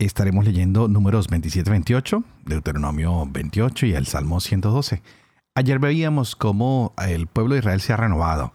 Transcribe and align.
Estaremos 0.00 0.44
leyendo 0.44 0.86
números 0.86 1.28
27-28, 1.28 2.22
Deuteronomio 2.46 3.26
28 3.28 3.86
y 3.86 3.94
el 3.94 4.06
Salmo 4.06 4.38
112. 4.38 5.02
Ayer 5.56 5.80
veíamos 5.80 6.36
cómo 6.36 6.94
el 7.04 7.26
pueblo 7.26 7.54
de 7.54 7.58
Israel 7.58 7.80
se 7.80 7.92
ha 7.92 7.96
renovado. 7.96 8.52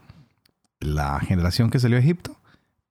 La 0.79 1.19
generación 1.19 1.69
que 1.69 1.79
salió 1.79 1.97
de 1.97 2.03
Egipto 2.03 2.37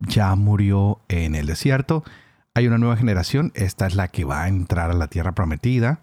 ya 0.00 0.34
murió 0.34 1.00
en 1.08 1.34
el 1.34 1.46
desierto. 1.46 2.04
Hay 2.52 2.66
una 2.66 2.76
nueva 2.76 2.98
generación, 2.98 3.52
esta 3.54 3.86
es 3.86 3.94
la 3.94 4.08
que 4.08 4.24
va 4.24 4.42
a 4.42 4.48
entrar 4.48 4.90
a 4.90 4.94
la 4.94 5.06
tierra 5.06 5.32
prometida. 5.32 6.00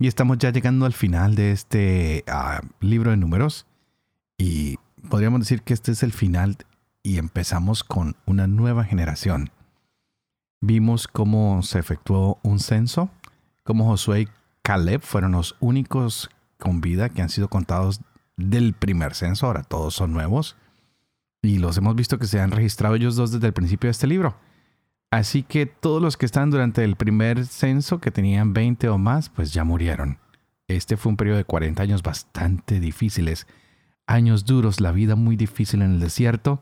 Y 0.00 0.08
estamos 0.08 0.38
ya 0.38 0.50
llegando 0.50 0.86
al 0.86 0.92
final 0.92 1.36
de 1.36 1.52
este 1.52 2.24
ah, 2.26 2.62
libro 2.80 3.12
de 3.12 3.16
números. 3.16 3.64
Y 4.38 4.78
podríamos 5.08 5.38
decir 5.38 5.62
que 5.62 5.72
este 5.72 5.92
es 5.92 6.02
el 6.02 6.12
final 6.12 6.56
y 7.04 7.18
empezamos 7.18 7.84
con 7.84 8.16
una 8.26 8.48
nueva 8.48 8.82
generación. 8.82 9.50
Vimos 10.66 11.06
cómo 11.06 11.62
se 11.62 11.78
efectuó 11.78 12.40
un 12.42 12.58
censo, 12.58 13.08
cómo 13.62 13.84
Josué 13.84 14.22
y 14.22 14.28
Caleb 14.62 15.00
fueron 15.00 15.30
los 15.30 15.54
únicos 15.60 16.28
con 16.58 16.80
vida 16.80 17.08
que 17.08 17.22
han 17.22 17.28
sido 17.28 17.46
contados 17.46 18.00
del 18.36 18.72
primer 18.72 19.14
censo, 19.14 19.46
ahora 19.46 19.62
todos 19.62 19.94
son 19.94 20.12
nuevos. 20.12 20.56
Y 21.40 21.58
los 21.58 21.78
hemos 21.78 21.94
visto 21.94 22.18
que 22.18 22.26
se 22.26 22.40
han 22.40 22.50
registrado 22.50 22.96
ellos 22.96 23.14
dos 23.14 23.30
desde 23.30 23.46
el 23.46 23.52
principio 23.52 23.86
de 23.86 23.92
este 23.92 24.08
libro. 24.08 24.34
Así 25.12 25.44
que 25.44 25.66
todos 25.66 26.02
los 26.02 26.16
que 26.16 26.26
están 26.26 26.50
durante 26.50 26.82
el 26.82 26.96
primer 26.96 27.46
censo, 27.46 28.00
que 28.00 28.10
tenían 28.10 28.52
20 28.52 28.88
o 28.88 28.98
más, 28.98 29.28
pues 29.28 29.52
ya 29.52 29.62
murieron. 29.62 30.18
Este 30.66 30.96
fue 30.96 31.10
un 31.10 31.16
periodo 31.16 31.36
de 31.36 31.44
40 31.44 31.80
años 31.80 32.02
bastante 32.02 32.80
difíciles, 32.80 33.46
años 34.08 34.44
duros, 34.44 34.80
la 34.80 34.90
vida 34.90 35.14
muy 35.14 35.36
difícil 35.36 35.82
en 35.82 35.92
el 35.92 36.00
desierto, 36.00 36.60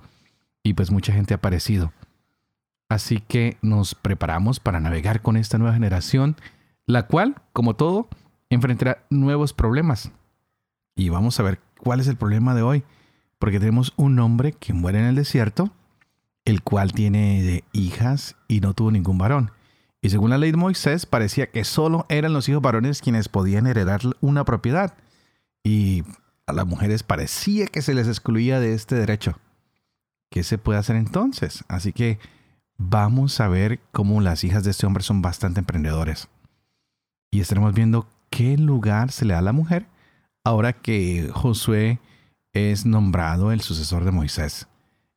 y 0.62 0.74
pues 0.74 0.90
mucha 0.90 1.14
gente 1.14 1.32
ha 1.32 1.38
aparecido. 1.38 1.94
Así 2.88 3.20
que 3.20 3.56
nos 3.62 3.94
preparamos 3.94 4.60
para 4.60 4.80
navegar 4.80 5.22
con 5.22 5.36
esta 5.36 5.58
nueva 5.58 5.74
generación, 5.74 6.36
la 6.86 7.06
cual, 7.06 7.36
como 7.52 7.74
todo, 7.74 8.08
enfrentará 8.50 9.04
nuevos 9.10 9.52
problemas. 9.52 10.12
Y 10.94 11.08
vamos 11.08 11.40
a 11.40 11.42
ver 11.42 11.60
cuál 11.78 12.00
es 12.00 12.08
el 12.08 12.16
problema 12.16 12.54
de 12.54 12.62
hoy, 12.62 12.84
porque 13.38 13.58
tenemos 13.58 13.92
un 13.96 14.18
hombre 14.18 14.52
que 14.52 14.72
muere 14.72 14.98
en 15.00 15.06
el 15.06 15.14
desierto, 15.16 15.70
el 16.44 16.62
cual 16.62 16.92
tiene 16.92 17.64
hijas 17.72 18.36
y 18.48 18.60
no 18.60 18.74
tuvo 18.74 18.90
ningún 18.90 19.18
varón. 19.18 19.50
Y 20.02 20.10
según 20.10 20.28
la 20.30 20.38
ley 20.38 20.50
de 20.50 20.58
Moisés, 20.58 21.06
parecía 21.06 21.50
que 21.50 21.64
solo 21.64 22.04
eran 22.10 22.34
los 22.34 22.48
hijos 22.48 22.60
varones 22.60 23.00
quienes 23.00 23.30
podían 23.30 23.66
heredar 23.66 24.02
una 24.20 24.44
propiedad. 24.44 24.94
Y 25.62 26.04
a 26.46 26.52
las 26.52 26.66
mujeres 26.66 27.02
parecía 27.02 27.66
que 27.66 27.80
se 27.80 27.94
les 27.94 28.06
excluía 28.06 28.60
de 28.60 28.74
este 28.74 28.96
derecho. 28.96 29.38
¿Qué 30.30 30.42
se 30.42 30.58
puede 30.58 30.78
hacer 30.78 30.96
entonces? 30.96 31.64
Así 31.68 31.94
que 31.94 32.18
vamos 32.78 33.40
a 33.40 33.48
ver 33.48 33.80
cómo 33.92 34.20
las 34.20 34.44
hijas 34.44 34.64
de 34.64 34.70
este 34.70 34.86
hombre 34.86 35.02
son 35.02 35.22
bastante 35.22 35.60
emprendedores. 35.60 36.28
Y 37.30 37.40
estaremos 37.40 37.74
viendo 37.74 38.08
qué 38.30 38.56
lugar 38.56 39.12
se 39.12 39.24
le 39.24 39.34
da 39.34 39.40
a 39.40 39.42
la 39.42 39.52
mujer 39.52 39.86
ahora 40.44 40.72
que 40.72 41.30
Josué 41.32 41.98
es 42.52 42.86
nombrado 42.86 43.50
el 43.50 43.60
sucesor 43.60 44.04
de 44.04 44.12
Moisés. 44.12 44.68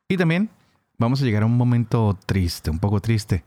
Y 0.08 0.18
también 0.18 0.50
vamos 0.98 1.22
a 1.22 1.26
llegar 1.26 1.44
a 1.44 1.48
un 1.48 1.58
momento 1.58 2.18
triste, 2.26 2.72
un 2.72 2.80
poco 2.80 3.02
triste, 3.02 3.44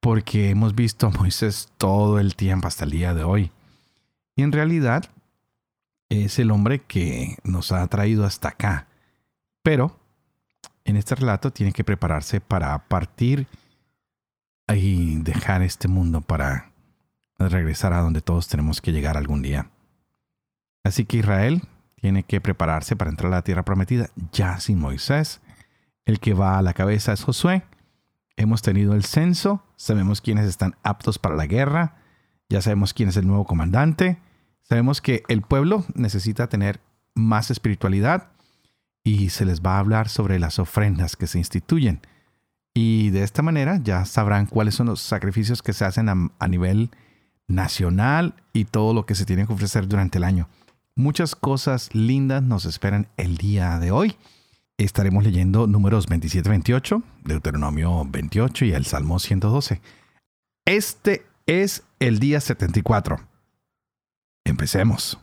porque 0.00 0.50
hemos 0.50 0.74
visto 0.74 1.06
a 1.06 1.10
Moisés 1.10 1.68
todo 1.76 2.18
el 2.18 2.36
tiempo 2.36 2.68
hasta 2.68 2.84
el 2.84 2.90
día 2.90 3.14
de 3.14 3.24
hoy. 3.24 3.52
Y 4.36 4.42
en 4.42 4.52
realidad 4.52 5.10
es 6.08 6.38
el 6.38 6.50
hombre 6.50 6.80
que 6.80 7.36
nos 7.44 7.72
ha 7.72 7.86
traído 7.88 8.24
hasta 8.24 8.48
acá. 8.48 8.86
Pero 9.62 9.98
en 10.88 10.96
este 10.96 11.14
relato 11.14 11.52
tiene 11.52 11.72
que 11.72 11.84
prepararse 11.84 12.40
para 12.40 12.76
partir 12.88 13.46
y 14.74 15.16
dejar 15.16 15.62
este 15.62 15.86
mundo 15.86 16.22
para 16.22 16.72
regresar 17.38 17.92
a 17.92 18.00
donde 18.00 18.22
todos 18.22 18.48
tenemos 18.48 18.80
que 18.80 18.92
llegar 18.92 19.18
algún 19.18 19.42
día. 19.42 19.70
Así 20.84 21.04
que 21.04 21.18
Israel 21.18 21.62
tiene 21.96 22.22
que 22.22 22.40
prepararse 22.40 22.96
para 22.96 23.10
entrar 23.10 23.30
a 23.30 23.36
la 23.36 23.42
tierra 23.42 23.66
prometida 23.66 24.08
ya 24.32 24.58
sin 24.60 24.78
Moisés. 24.80 25.42
El 26.06 26.20
que 26.20 26.32
va 26.32 26.58
a 26.58 26.62
la 26.62 26.72
cabeza 26.72 27.12
es 27.12 27.22
Josué. 27.22 27.64
Hemos 28.36 28.62
tenido 28.62 28.94
el 28.94 29.04
censo, 29.04 29.62
sabemos 29.76 30.22
quiénes 30.22 30.46
están 30.46 30.74
aptos 30.82 31.18
para 31.18 31.36
la 31.36 31.44
guerra, 31.44 31.96
ya 32.48 32.62
sabemos 32.62 32.94
quién 32.94 33.10
es 33.10 33.16
el 33.18 33.26
nuevo 33.26 33.44
comandante, 33.44 34.18
sabemos 34.62 35.02
que 35.02 35.22
el 35.28 35.42
pueblo 35.42 35.84
necesita 35.94 36.48
tener 36.48 36.80
más 37.14 37.50
espiritualidad 37.50 38.30
y 39.08 39.30
se 39.30 39.46
les 39.46 39.62
va 39.62 39.76
a 39.76 39.78
hablar 39.78 40.10
sobre 40.10 40.38
las 40.38 40.58
ofrendas 40.58 41.16
que 41.16 41.26
se 41.26 41.38
instituyen. 41.38 42.00
Y 42.74 43.08
de 43.08 43.22
esta 43.22 43.40
manera 43.40 43.80
ya 43.82 44.04
sabrán 44.04 44.44
cuáles 44.44 44.74
son 44.74 44.88
los 44.88 45.00
sacrificios 45.00 45.62
que 45.62 45.72
se 45.72 45.86
hacen 45.86 46.08
a, 46.08 46.48
nivel 46.48 46.90
nacional 47.46 48.34
y 48.52 48.66
todo 48.66 48.92
lo 48.92 49.06
que 49.06 49.14
se 49.14 49.24
tiene 49.24 49.46
que 49.46 49.52
ofrecer 49.54 49.88
durante 49.88 50.18
el 50.18 50.24
año. 50.24 50.48
Muchas 50.94 51.34
cosas 51.34 51.94
lindas 51.94 52.42
nos 52.42 52.66
esperan 52.66 53.08
el 53.16 53.38
día 53.38 53.78
de 53.78 53.92
hoy. 53.92 54.16
Estaremos 54.76 55.24
leyendo 55.24 55.66
números 55.66 56.06
27-28, 56.08 57.02
Deuteronomio 57.24 58.04
28 58.04 58.66
y 58.66 58.72
el 58.72 58.84
Salmo 58.84 59.18
112. 59.18 59.80
Este 60.66 61.24
es 61.46 61.82
el 61.98 62.18
día 62.18 62.40
74. 62.40 63.18
Empecemos. 64.44 65.18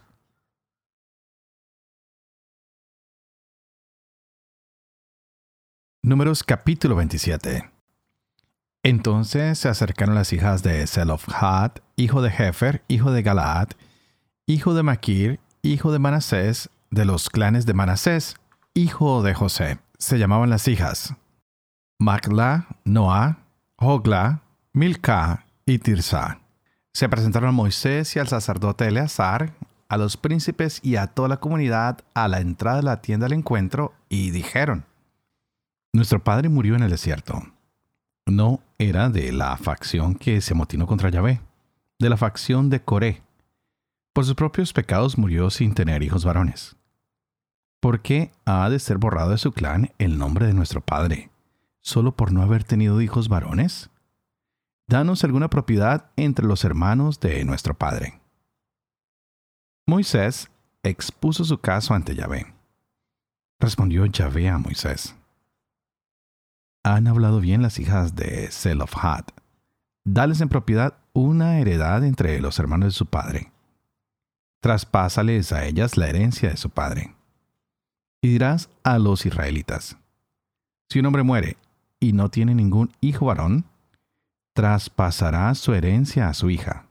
Números 6.06 6.44
capítulo 6.44 6.96
27. 6.98 7.68
Entonces 8.84 9.58
se 9.58 9.70
acercaron 9.70 10.14
las 10.14 10.34
hijas 10.34 10.62
de 10.62 10.86
Zelofhad, 10.86 11.72
hijo 11.96 12.22
de 12.22 12.30
Hefer, 12.30 12.84
hijo 12.88 13.12
de 13.12 13.24
Galaad, 13.24 13.70
hijo 14.46 14.76
de 14.76 14.84
Maquir, 14.84 15.40
hijo 15.64 15.92
de 15.92 15.98
Manasés, 15.98 16.70
de 16.92 17.06
los 17.06 17.32
clanes 17.32 17.66
de 17.66 17.74
Manasés, 17.74 18.36
hijo 18.76 19.24
de 19.24 19.34
José. 19.34 19.80
Se 19.98 20.20
llamaban 20.20 20.52
las 20.52 20.68
hijas 20.68 21.16
Macla, 21.98 22.68
Noah, 22.84 23.40
Hogla, 23.76 24.44
Milca 24.74 25.48
y 25.66 25.80
Tirsa. 25.80 26.40
Se 26.94 27.10
presentaron 27.10 27.50
a 27.50 27.52
Moisés 27.52 28.16
y 28.16 28.20
al 28.20 28.28
sacerdote 28.28 28.86
Eleazar, 28.86 29.54
a 29.90 29.98
los 29.98 30.18
príncipes 30.18 30.82
y 30.84 30.98
a 30.98 31.08
toda 31.08 31.30
la 31.30 31.38
comunidad 31.38 32.02
a 32.14 32.28
la 32.28 32.42
entrada 32.42 32.78
de 32.78 32.84
la 32.84 33.02
tienda 33.02 33.26
del 33.26 33.40
encuentro 33.40 33.96
y 34.08 34.30
dijeron, 34.30 34.86
nuestro 35.96 36.24
padre 36.24 36.50
murió 36.50 36.76
en 36.76 36.84
el 36.84 36.92
desierto. 36.92 37.42
No 38.26 38.62
era 38.78 39.10
de 39.10 39.32
la 39.32 39.56
facción 39.58 40.16
que 40.16 40.42
se 40.42 40.54
amotinó 40.54 40.88
contra 40.88 41.10
Yahvé, 41.10 41.42
de 42.00 42.10
la 42.10 42.18
facción 42.18 42.70
de 42.70 42.82
Coré. 42.82 43.22
Por 44.14 44.26
sus 44.26 44.36
propios 44.36 44.74
pecados 44.74 45.18
murió 45.18 45.50
sin 45.50 45.74
tener 45.74 46.04
hijos 46.04 46.26
varones. 46.26 46.76
¿Por 47.80 48.02
qué 48.02 48.32
ha 48.46 48.70
de 48.70 48.80
ser 48.80 48.98
borrado 48.98 49.32
de 49.32 49.38
su 49.38 49.52
clan 49.52 49.92
el 49.98 50.18
nombre 50.18 50.48
de 50.48 50.54
nuestro 50.54 50.82
padre, 50.82 51.30
solo 51.82 52.16
por 52.16 52.32
no 52.32 52.42
haber 52.42 52.64
tenido 52.64 53.02
hijos 53.02 53.30
varones? 53.30 53.90
Danos 54.88 55.24
alguna 55.24 55.50
propiedad 55.50 56.12
entre 56.16 56.46
los 56.46 56.64
hermanos 56.64 57.20
de 57.20 57.44
nuestro 57.46 57.74
padre. 57.74 58.20
Moisés 59.88 60.50
expuso 60.84 61.44
su 61.46 61.60
caso 61.60 61.94
ante 61.94 62.16
Yahvé. 62.16 62.54
Respondió 63.60 64.06
Yahvé 64.06 64.50
a 64.50 64.58
Moisés 64.58 65.16
han 66.86 67.08
hablado 67.08 67.40
bien 67.40 67.64
las 67.64 67.80
hijas 67.80 68.16
de 68.16 68.48
Zelofhad. 68.52 69.26
Dales 70.06 70.40
en 70.42 70.50
propiedad 70.50 71.00
una 71.14 71.58
heredad 71.58 72.04
entre 72.06 72.40
los 72.40 72.60
hermanos 72.60 72.90
de 72.90 72.92
su 72.92 73.08
padre. 73.08 73.52
Traspásales 74.62 75.52
a 75.52 75.66
ellas 75.66 75.98
la 75.98 76.08
herencia 76.10 76.52
de 76.52 76.58
su 76.58 76.70
padre. 76.70 77.16
Y 78.22 78.28
dirás 78.28 78.70
a 78.84 79.00
los 79.00 79.26
israelitas, 79.26 79.98
si 80.88 81.00
un 81.00 81.08
hombre 81.08 81.24
muere 81.24 81.58
y 82.00 82.14
no 82.14 82.30
tiene 82.30 82.54
ningún 82.54 82.92
hijo 83.02 83.26
varón, 83.26 83.66
traspasará 84.54 85.56
su 85.56 85.74
herencia 85.74 86.30
a 86.30 86.36
su 86.36 86.52
hija. 86.52 86.86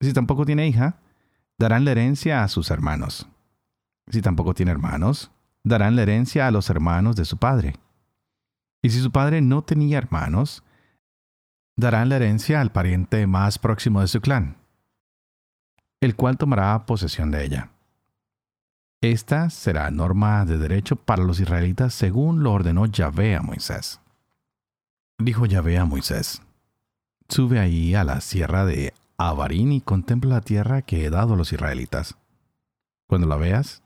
Si 0.00 0.14
tampoco 0.14 0.46
tiene 0.46 0.68
hija, 0.68 0.96
darán 1.58 1.84
la 1.84 1.90
herencia 1.90 2.42
a 2.42 2.48
sus 2.48 2.70
hermanos. 2.70 3.28
Si 4.06 4.22
tampoco 4.22 4.54
tiene 4.54 4.72
hermanos, 4.72 5.30
darán 5.64 5.96
la 5.96 6.02
herencia 6.02 6.46
a 6.46 6.50
los 6.50 6.70
hermanos 6.70 7.14
de 7.14 7.26
su 7.26 7.36
padre 7.36 7.76
y 8.82 8.90
si 8.90 9.00
su 9.00 9.12
padre 9.12 9.40
no 9.40 9.62
tenía 9.62 9.98
hermanos, 9.98 10.64
darán 11.76 12.08
la 12.08 12.16
herencia 12.16 12.60
al 12.60 12.72
pariente 12.72 13.26
más 13.26 13.58
próximo 13.58 14.00
de 14.00 14.08
su 14.08 14.20
clan, 14.20 14.56
el 16.00 16.16
cual 16.16 16.36
tomará 16.36 16.84
posesión 16.84 17.30
de 17.30 17.44
ella. 17.44 17.70
Esta 19.00 19.50
será 19.50 19.90
norma 19.90 20.44
de 20.44 20.58
derecho 20.58 20.96
para 20.96 21.24
los 21.24 21.40
israelitas 21.40 21.94
según 21.94 22.42
lo 22.42 22.52
ordenó 22.52 22.86
Yahvé 22.86 23.36
a 23.36 23.42
Moisés. 23.42 24.00
Dijo 25.18 25.46
Yahvé 25.46 25.78
a 25.78 25.84
Moisés, 25.84 26.42
sube 27.28 27.58
ahí 27.58 27.94
a 27.94 28.04
la 28.04 28.20
sierra 28.20 28.64
de 28.64 28.94
Abarín 29.16 29.72
y 29.72 29.80
contempla 29.80 30.36
la 30.36 30.40
tierra 30.40 30.82
que 30.82 31.04
he 31.04 31.10
dado 31.10 31.34
a 31.34 31.36
los 31.36 31.52
israelitas. 31.52 32.16
Cuando 33.08 33.26
la 33.26 33.36
veas, 33.36 33.82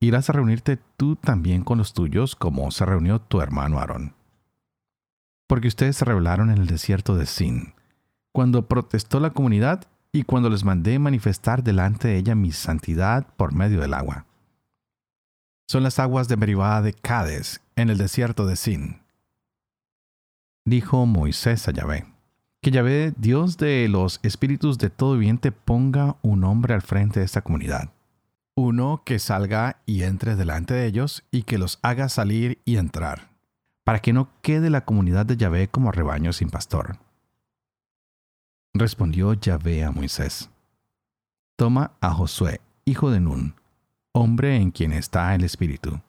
irás 0.00 0.30
a 0.30 0.34
reunirte 0.34 0.78
tú 0.96 1.16
también 1.16 1.62
con 1.62 1.78
los 1.78 1.92
tuyos 1.92 2.36
como 2.36 2.70
se 2.70 2.84
reunió 2.84 3.20
tu 3.20 3.40
hermano 3.40 3.78
Aarón. 3.78 4.14
Porque 5.50 5.66
ustedes 5.66 5.96
se 5.96 6.04
rebelaron 6.04 6.48
en 6.50 6.58
el 6.58 6.68
desierto 6.68 7.16
de 7.16 7.26
Sin, 7.26 7.74
cuando 8.30 8.68
protestó 8.68 9.18
la 9.18 9.30
comunidad 9.30 9.82
y 10.12 10.22
cuando 10.22 10.48
les 10.48 10.62
mandé 10.62 11.00
manifestar 11.00 11.64
delante 11.64 12.06
de 12.06 12.18
ella 12.18 12.36
mi 12.36 12.52
santidad 12.52 13.26
por 13.36 13.52
medio 13.52 13.80
del 13.80 13.94
agua. 13.94 14.26
Son 15.68 15.82
las 15.82 15.98
aguas 15.98 16.28
de 16.28 16.36
Meribá 16.36 16.80
de 16.82 16.92
Cades, 16.92 17.62
en 17.74 17.90
el 17.90 17.98
desierto 17.98 18.46
de 18.46 18.54
Sin. 18.54 19.00
Dijo 20.64 21.04
Moisés 21.04 21.66
a 21.66 21.72
Yahvé, 21.72 22.06
que 22.62 22.70
Yahvé, 22.70 23.12
Dios 23.16 23.56
de 23.56 23.88
los 23.88 24.20
espíritus 24.22 24.78
de 24.78 24.88
todo 24.90 25.14
viviente, 25.14 25.50
ponga 25.50 26.14
un 26.22 26.44
hombre 26.44 26.74
al 26.74 26.82
frente 26.82 27.18
de 27.18 27.26
esta 27.26 27.42
comunidad 27.42 27.90
uno 28.60 29.02
que 29.06 29.18
salga 29.18 29.80
y 29.86 30.02
entre 30.02 30.36
delante 30.36 30.74
de 30.74 30.86
ellos 30.86 31.24
y 31.30 31.44
que 31.44 31.56
los 31.56 31.78
haga 31.82 32.08
salir 32.08 32.60
y 32.66 32.76
entrar, 32.76 33.29
para 33.90 33.98
que 33.98 34.12
no 34.12 34.28
quede 34.40 34.70
la 34.70 34.84
comunidad 34.84 35.26
de 35.26 35.36
Yahvé 35.36 35.66
como 35.66 35.90
rebaño 35.90 36.32
sin 36.32 36.48
pastor. 36.48 36.96
Respondió 38.72 39.34
Yahvé 39.34 39.82
a 39.82 39.90
Moisés, 39.90 40.48
Toma 41.56 41.90
a 42.00 42.12
Josué, 42.12 42.60
hijo 42.84 43.10
de 43.10 43.18
Nun, 43.18 43.56
hombre 44.12 44.54
en 44.54 44.70
quien 44.70 44.92
está 44.92 45.34
el 45.34 45.42
Espíritu, 45.42 46.00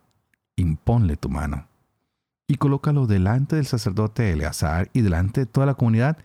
imponle 0.58 1.18
tu 1.18 1.28
mano, 1.28 1.66
y 2.48 2.58
colócalo 2.58 3.08
delante 3.08 3.56
del 3.56 3.66
sacerdote 3.66 4.32
Eleazar 4.32 4.92
y 4.94 5.02
delante 5.02 5.42
de 5.42 5.46
toda 5.48 5.66
la 5.66 5.74
comunidad, 5.74 6.20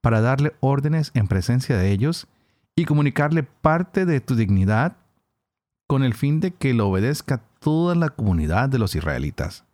para 0.00 0.22
darle 0.22 0.54
órdenes 0.60 1.10
en 1.12 1.28
presencia 1.28 1.76
de 1.76 1.90
ellos 1.90 2.26
y 2.74 2.86
comunicarle 2.86 3.42
parte 3.42 4.06
de 4.06 4.22
tu 4.22 4.34
dignidad 4.34 4.96
con 5.86 6.04
el 6.04 6.14
fin 6.14 6.40
de 6.40 6.52
que 6.52 6.72
lo 6.72 6.88
obedezca 6.88 7.42
toda 7.58 7.94
la 7.94 8.08
comunidad 8.08 8.70
de 8.70 8.78
los 8.78 8.94
israelitas. 8.94 9.66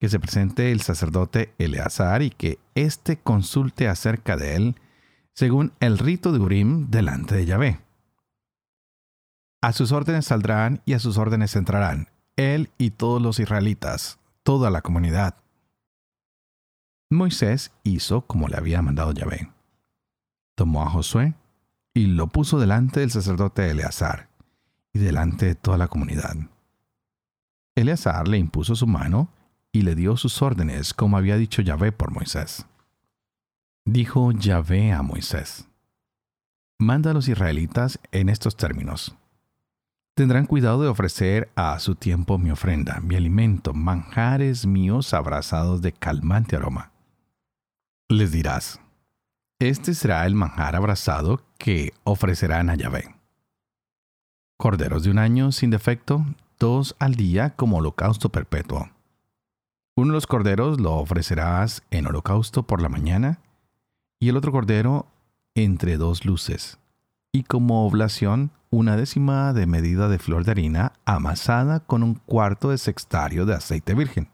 Que 0.00 0.08
se 0.08 0.18
presente 0.18 0.72
el 0.72 0.80
sacerdote 0.80 1.54
Eleazar 1.58 2.22
y 2.22 2.30
que 2.30 2.58
éste 2.74 3.18
consulte 3.18 3.86
acerca 3.86 4.36
de 4.36 4.56
él, 4.56 4.74
según 5.34 5.72
el 5.78 5.98
rito 5.98 6.32
de 6.32 6.38
Urim 6.40 6.90
delante 6.90 7.36
de 7.36 7.46
Yahvé. 7.46 7.80
A 9.62 9.72
sus 9.72 9.92
órdenes 9.92 10.24
saldrán 10.24 10.80
y 10.86 10.94
a 10.94 10.98
sus 10.98 11.18
órdenes 11.18 11.54
entrarán, 11.54 12.08
él 12.36 12.70
y 12.78 12.92
todos 12.92 13.20
los 13.20 13.38
israelitas, 13.38 14.18
toda 14.42 14.70
la 14.70 14.80
comunidad. 14.80 15.36
Moisés 17.10 17.72
hizo 17.82 18.22
como 18.22 18.48
le 18.48 18.56
había 18.56 18.80
mandado 18.80 19.12
Yahvé. 19.12 19.50
Tomó 20.54 20.82
a 20.82 20.88
Josué 20.90 21.34
y 21.92 22.06
lo 22.06 22.28
puso 22.28 22.58
delante 22.58 23.00
del 23.00 23.10
sacerdote 23.10 23.68
Eleazar 23.68 24.30
y 24.94 24.98
delante 25.00 25.46
de 25.46 25.54
toda 25.54 25.76
la 25.76 25.88
comunidad. 25.88 26.36
Eleazar 27.74 28.28
le 28.28 28.38
impuso 28.38 28.74
su 28.74 28.86
mano 28.86 29.28
y 29.72 29.82
le 29.82 29.94
dio 29.94 30.16
sus 30.16 30.42
órdenes 30.42 30.94
como 30.94 31.16
había 31.16 31.36
dicho 31.36 31.62
Yahvé 31.62 31.92
por 31.92 32.12
Moisés. 32.12 32.66
Dijo 33.84 34.32
Yahvé 34.32 34.92
a 34.92 35.02
Moisés, 35.02 35.66
Manda 36.78 37.10
a 37.10 37.14
los 37.14 37.28
israelitas 37.28 37.98
en 38.10 38.28
estos 38.28 38.56
términos. 38.56 39.14
Tendrán 40.14 40.46
cuidado 40.46 40.82
de 40.82 40.88
ofrecer 40.88 41.50
a 41.54 41.78
su 41.78 41.94
tiempo 41.94 42.38
mi 42.38 42.50
ofrenda, 42.50 43.00
mi 43.00 43.16
alimento, 43.16 43.74
manjares 43.74 44.66
míos 44.66 45.12
abrazados 45.12 45.82
de 45.82 45.92
calmante 45.92 46.56
aroma. 46.56 46.90
Les 48.08 48.32
dirás, 48.32 48.80
este 49.58 49.94
será 49.94 50.26
el 50.26 50.34
manjar 50.34 50.74
abrazado 50.74 51.42
que 51.58 51.92
ofrecerán 52.04 52.70
a 52.70 52.74
Yahvé 52.74 53.20
corderos 54.60 55.04
de 55.04 55.10
un 55.10 55.18
año 55.18 55.52
sin 55.52 55.70
defecto, 55.70 56.24
dos 56.58 56.94
al 56.98 57.14
día 57.14 57.54
como 57.56 57.78
holocausto 57.78 58.28
perpetuo. 58.28 58.90
Uno 60.00 60.12
de 60.12 60.14
los 60.14 60.26
corderos 60.26 60.80
lo 60.80 60.94
ofrecerás 60.94 61.82
en 61.90 62.06
holocausto 62.06 62.62
por 62.62 62.80
la 62.80 62.88
mañana 62.88 63.38
y 64.18 64.30
el 64.30 64.38
otro 64.38 64.50
cordero 64.50 65.06
entre 65.54 65.98
dos 65.98 66.24
luces, 66.24 66.78
y 67.32 67.42
como 67.42 67.86
oblación 67.86 68.50
una 68.70 68.96
décima 68.96 69.52
de 69.52 69.66
medida 69.66 70.08
de 70.08 70.18
flor 70.18 70.44
de 70.44 70.52
harina 70.52 70.94
amasada 71.04 71.80
con 71.80 72.02
un 72.02 72.14
cuarto 72.14 72.70
de 72.70 72.78
sextario 72.78 73.44
de 73.44 73.54
aceite 73.54 73.92
virgen. 73.92 74.28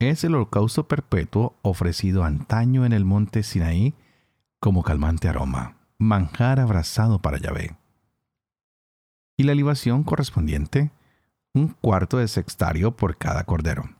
Es 0.00 0.24
el 0.24 0.34
holocausto 0.34 0.88
perpetuo 0.88 1.54
ofrecido 1.62 2.24
antaño 2.24 2.84
en 2.84 2.92
el 2.92 3.04
monte 3.04 3.44
Sinaí 3.44 3.94
como 4.58 4.82
calmante 4.82 5.28
aroma, 5.28 5.76
manjar 5.98 6.58
abrazado 6.58 7.20
para 7.20 7.38
Yahvé 7.38 7.76
y 9.36 9.44
la 9.44 9.54
libación 9.54 10.02
correspondiente, 10.02 10.90
un 11.54 11.68
cuarto 11.68 12.18
de 12.18 12.26
sextario 12.26 12.90
por 12.96 13.18
cada 13.18 13.44
cordero. 13.44 13.95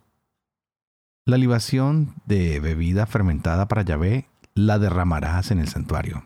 La 1.28 1.38
libación 1.38 2.14
de 2.25 2.61
bebida 2.61 3.05
fermentada 3.05 3.67
para 3.67 3.82
Yahvé 3.82 4.28
la 4.55 4.78
derramarás 4.78 5.50
en 5.50 5.58
el 5.58 5.67
santuario. 5.67 6.23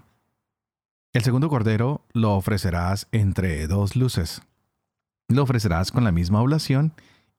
El 1.15 1.25
segundo 1.25 1.49
cordero 1.49 2.05
lo 2.13 2.37
ofrecerás 2.37 3.09
entre 3.11 3.67
dos 3.67 3.97
luces. 3.97 4.43
Lo 5.27 5.43
ofrecerás 5.43 5.91
con 5.91 6.05
la 6.05 6.13
misma 6.13 6.43
oblación 6.43 6.93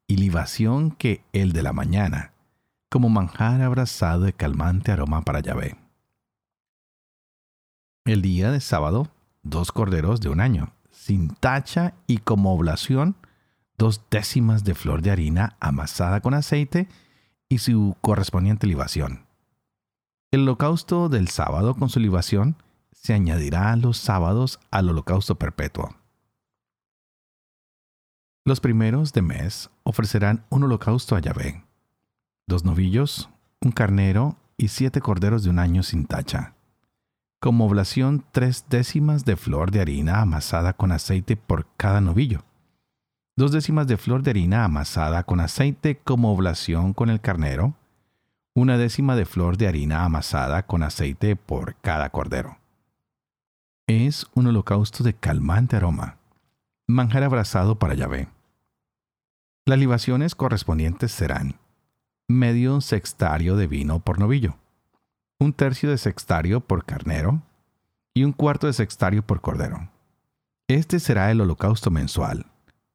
y 0.08 0.18
libación 0.18 0.90
que 0.90 1.24
el 1.34 1.54
de 1.54 1.62
la 1.62 1.72
mañana, 1.72 2.34
como 2.90 3.10
manjar 3.10 3.62
abrazado 3.62 4.24
de 4.24 4.34
calmante 4.34 4.92
aroma 4.92 5.22
para 5.22 5.42
Yahvé. 5.42 5.78
El 8.06 8.24
día 8.24 8.50
de 8.50 8.60
sábado, 8.60 9.12
dos 9.44 9.72
corderos 9.72 10.20
de 10.20 10.30
un 10.30 10.40
año, 10.42 10.74
sin 10.90 11.30
tacha 11.30 11.94
y 12.08 12.18
como 12.18 12.56
oblación 12.56 13.18
dos 13.78 14.02
décimas 14.10 14.64
de 14.64 14.74
flor 14.74 15.04
de 15.04 15.12
harina 15.12 15.58
amasada 15.60 16.22
con 16.22 16.34
aceite 16.34 16.88
y 17.52 17.58
su 17.58 17.96
correspondiente 18.02 18.66
libación. 18.66 19.28
El 20.32 20.44
holocausto 20.44 21.10
del 21.10 21.28
sábado 21.28 21.76
con 21.76 21.90
su 21.90 22.00
libación 22.00 22.56
se 22.92 23.14
añadirá 23.14 23.76
los 23.76 23.98
sábados 23.98 24.60
al 24.72 24.90
holocausto 24.90 25.36
perpetuo. 25.36 25.96
Los 28.46 28.60
primeros 28.60 29.14
de 29.14 29.22
mes 29.22 29.70
ofrecerán 29.84 30.46
un 30.50 30.64
holocausto 30.64 31.16
a 31.16 31.20
Yahvé, 31.20 31.64
dos 32.48 32.64
novillos, 32.64 33.30
un 33.60 33.72
carnero 33.72 34.38
y 34.58 34.70
siete 34.70 35.02
corderos 35.02 35.44
de 35.44 35.50
un 35.50 35.60
año 35.60 35.84
sin 35.84 36.06
tacha 36.06 36.56
como 37.42 37.66
oblación 37.66 38.24
tres 38.32 38.66
décimas 38.70 39.26
de 39.26 39.36
flor 39.36 39.72
de 39.72 39.82
harina 39.82 40.22
amasada 40.22 40.74
con 40.74 40.92
aceite 40.92 41.36
por 41.36 41.66
cada 41.76 42.00
novillo. 42.00 42.44
Dos 43.36 43.52
décimas 43.52 43.88
de 43.88 43.98
flor 43.98 44.24
de 44.24 44.32
harina 44.32 44.66
amasada 44.66 45.24
con 45.24 45.40
aceite 45.40 45.98
como 45.98 46.34
oblación 46.34 46.94
con 46.94 47.10
el 47.10 47.22
carnero. 47.22 47.76
Una 48.54 48.78
décima 48.78 49.16
de 49.16 49.26
flor 49.26 49.58
de 49.58 49.68
harina 49.68 50.04
amasada 50.04 50.66
con 50.66 50.84
aceite 50.84 51.36
por 51.36 51.76
cada 51.78 52.10
cordero. 52.10 52.58
Es 53.88 54.28
un 54.34 54.48
holocausto 54.48 55.04
de 55.04 55.14
calmante 55.14 55.78
aroma. 55.78 56.18
Manjar 56.88 57.24
abrazado 57.24 57.80
para 57.80 57.94
Yahvé. 57.94 58.28
Las 59.66 59.80
libaciones 59.80 60.36
correspondientes 60.36 61.12
serán 61.12 61.56
medio 62.28 62.82
sextario 62.82 63.56
de 63.56 63.68
vino 63.68 64.00
por 64.00 64.20
novillo 64.20 64.56
un 65.42 65.54
tercio 65.54 65.90
de 65.90 65.98
sextario 65.98 66.62
por 66.62 66.86
carnero 66.86 67.42
y 68.14 68.24
un 68.26 68.32
cuarto 68.32 68.68
de 68.68 68.74
sextario 68.74 69.24
por 69.26 69.42
cordero. 69.42 69.90
Este 70.68 71.00
será 71.00 71.32
el 71.32 71.42
holocausto 71.42 71.90
mensual, 71.90 72.46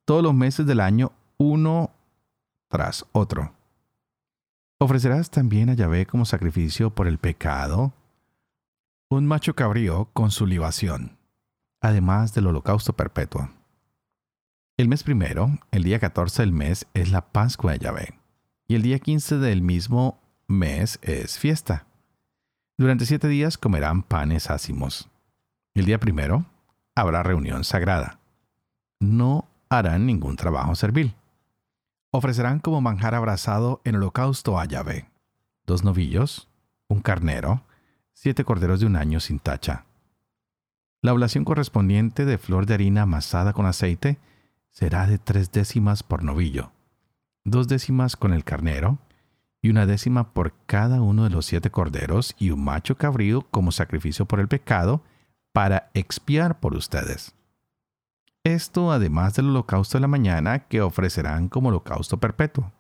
todos 0.06 0.22
los 0.22 0.32
meses 0.32 0.64
del 0.66 0.80
año 0.80 1.12
uno 1.36 1.90
tras 2.68 3.04
otro. 3.12 3.52
Ofrecerás 4.78 5.30
también 5.30 5.68
a 5.68 5.74
Yahvé 5.74 6.06
como 6.06 6.24
sacrificio 6.24 6.90
por 6.90 7.06
el 7.06 7.18
pecado 7.18 7.92
un 9.08 9.26
macho 9.26 9.54
cabrío 9.54 10.08
con 10.12 10.30
su 10.30 10.46
libación, 10.46 11.16
además 11.80 12.34
del 12.34 12.46
holocausto 12.46 12.94
perpetuo. 12.94 13.50
El 14.76 14.88
mes 14.88 15.02
primero, 15.02 15.58
el 15.70 15.84
día 15.84 15.98
14 15.98 16.42
del 16.42 16.52
mes, 16.52 16.86
es 16.92 17.10
la 17.10 17.20
Pascua 17.32 17.72
de 17.72 17.78
Yahvé, 17.78 18.18
y 18.68 18.74
el 18.74 18.82
día 18.82 18.98
15 18.98 19.38
del 19.38 19.62
mismo 19.62 20.20
mes 20.48 20.98
es 21.02 21.38
fiesta. 21.38 21.86
Durante 22.76 23.06
siete 23.06 23.28
días 23.28 23.58
comerán 23.58 24.02
panes 24.02 24.50
ácimos. 24.50 25.08
El 25.74 25.86
día 25.86 25.98
primero 25.98 26.44
habrá 26.94 27.22
reunión 27.22 27.64
sagrada. 27.64 28.18
No 29.00 29.48
harán 29.68 30.06
ningún 30.06 30.36
trabajo 30.36 30.74
servil. 30.74 31.14
Ofrecerán 32.10 32.60
como 32.60 32.80
manjar 32.80 33.14
abrazado 33.14 33.80
en 33.84 33.96
holocausto 33.96 34.58
a 34.58 34.64
Yahvé 34.64 35.08
dos 35.66 35.82
novillos, 35.84 36.48
un 36.88 37.00
carnero, 37.00 37.62
siete 38.14 38.44
corderos 38.44 38.80
de 38.80 38.86
un 38.86 38.96
año 38.96 39.20
sin 39.20 39.38
tacha. 39.38 39.84
La 41.02 41.12
oblación 41.12 41.44
correspondiente 41.44 42.24
de 42.24 42.38
flor 42.38 42.66
de 42.66 42.74
harina 42.74 43.02
amasada 43.02 43.52
con 43.52 43.66
aceite 43.66 44.18
será 44.70 45.06
de 45.06 45.18
tres 45.18 45.52
décimas 45.52 46.02
por 46.02 46.22
novillo, 46.22 46.70
dos 47.44 47.68
décimas 47.68 48.16
con 48.16 48.32
el 48.32 48.44
carnero, 48.44 48.98
y 49.62 49.70
una 49.70 49.86
décima 49.86 50.32
por 50.32 50.54
cada 50.66 51.02
uno 51.02 51.24
de 51.24 51.30
los 51.30 51.46
siete 51.46 51.70
corderos 51.70 52.36
y 52.38 52.50
un 52.50 52.62
macho 52.62 52.96
cabrío 52.96 53.42
como 53.50 53.72
sacrificio 53.72 54.26
por 54.26 54.38
el 54.38 54.48
pecado, 54.48 55.02
para 55.52 55.90
expiar 55.94 56.60
por 56.60 56.74
ustedes. 56.74 57.35
Esto 58.46 58.92
además 58.92 59.34
del 59.34 59.48
holocausto 59.48 59.98
de 59.98 60.02
la 60.02 60.06
mañana 60.06 60.60
que 60.68 60.80
ofrecerán 60.80 61.48
como 61.48 61.70
holocausto 61.70 62.18
perpetuo. 62.18 62.70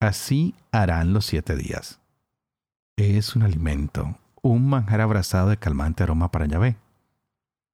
Así 0.00 0.54
harán 0.72 1.12
los 1.12 1.26
siete 1.26 1.54
días. 1.54 2.00
Es 2.96 3.36
un 3.36 3.42
alimento, 3.42 4.16
un 4.40 4.66
manjar 4.66 5.02
abrazado 5.02 5.50
de 5.50 5.58
calmante 5.58 6.02
aroma 6.02 6.30
para 6.30 6.46
Yahvé. 6.46 6.78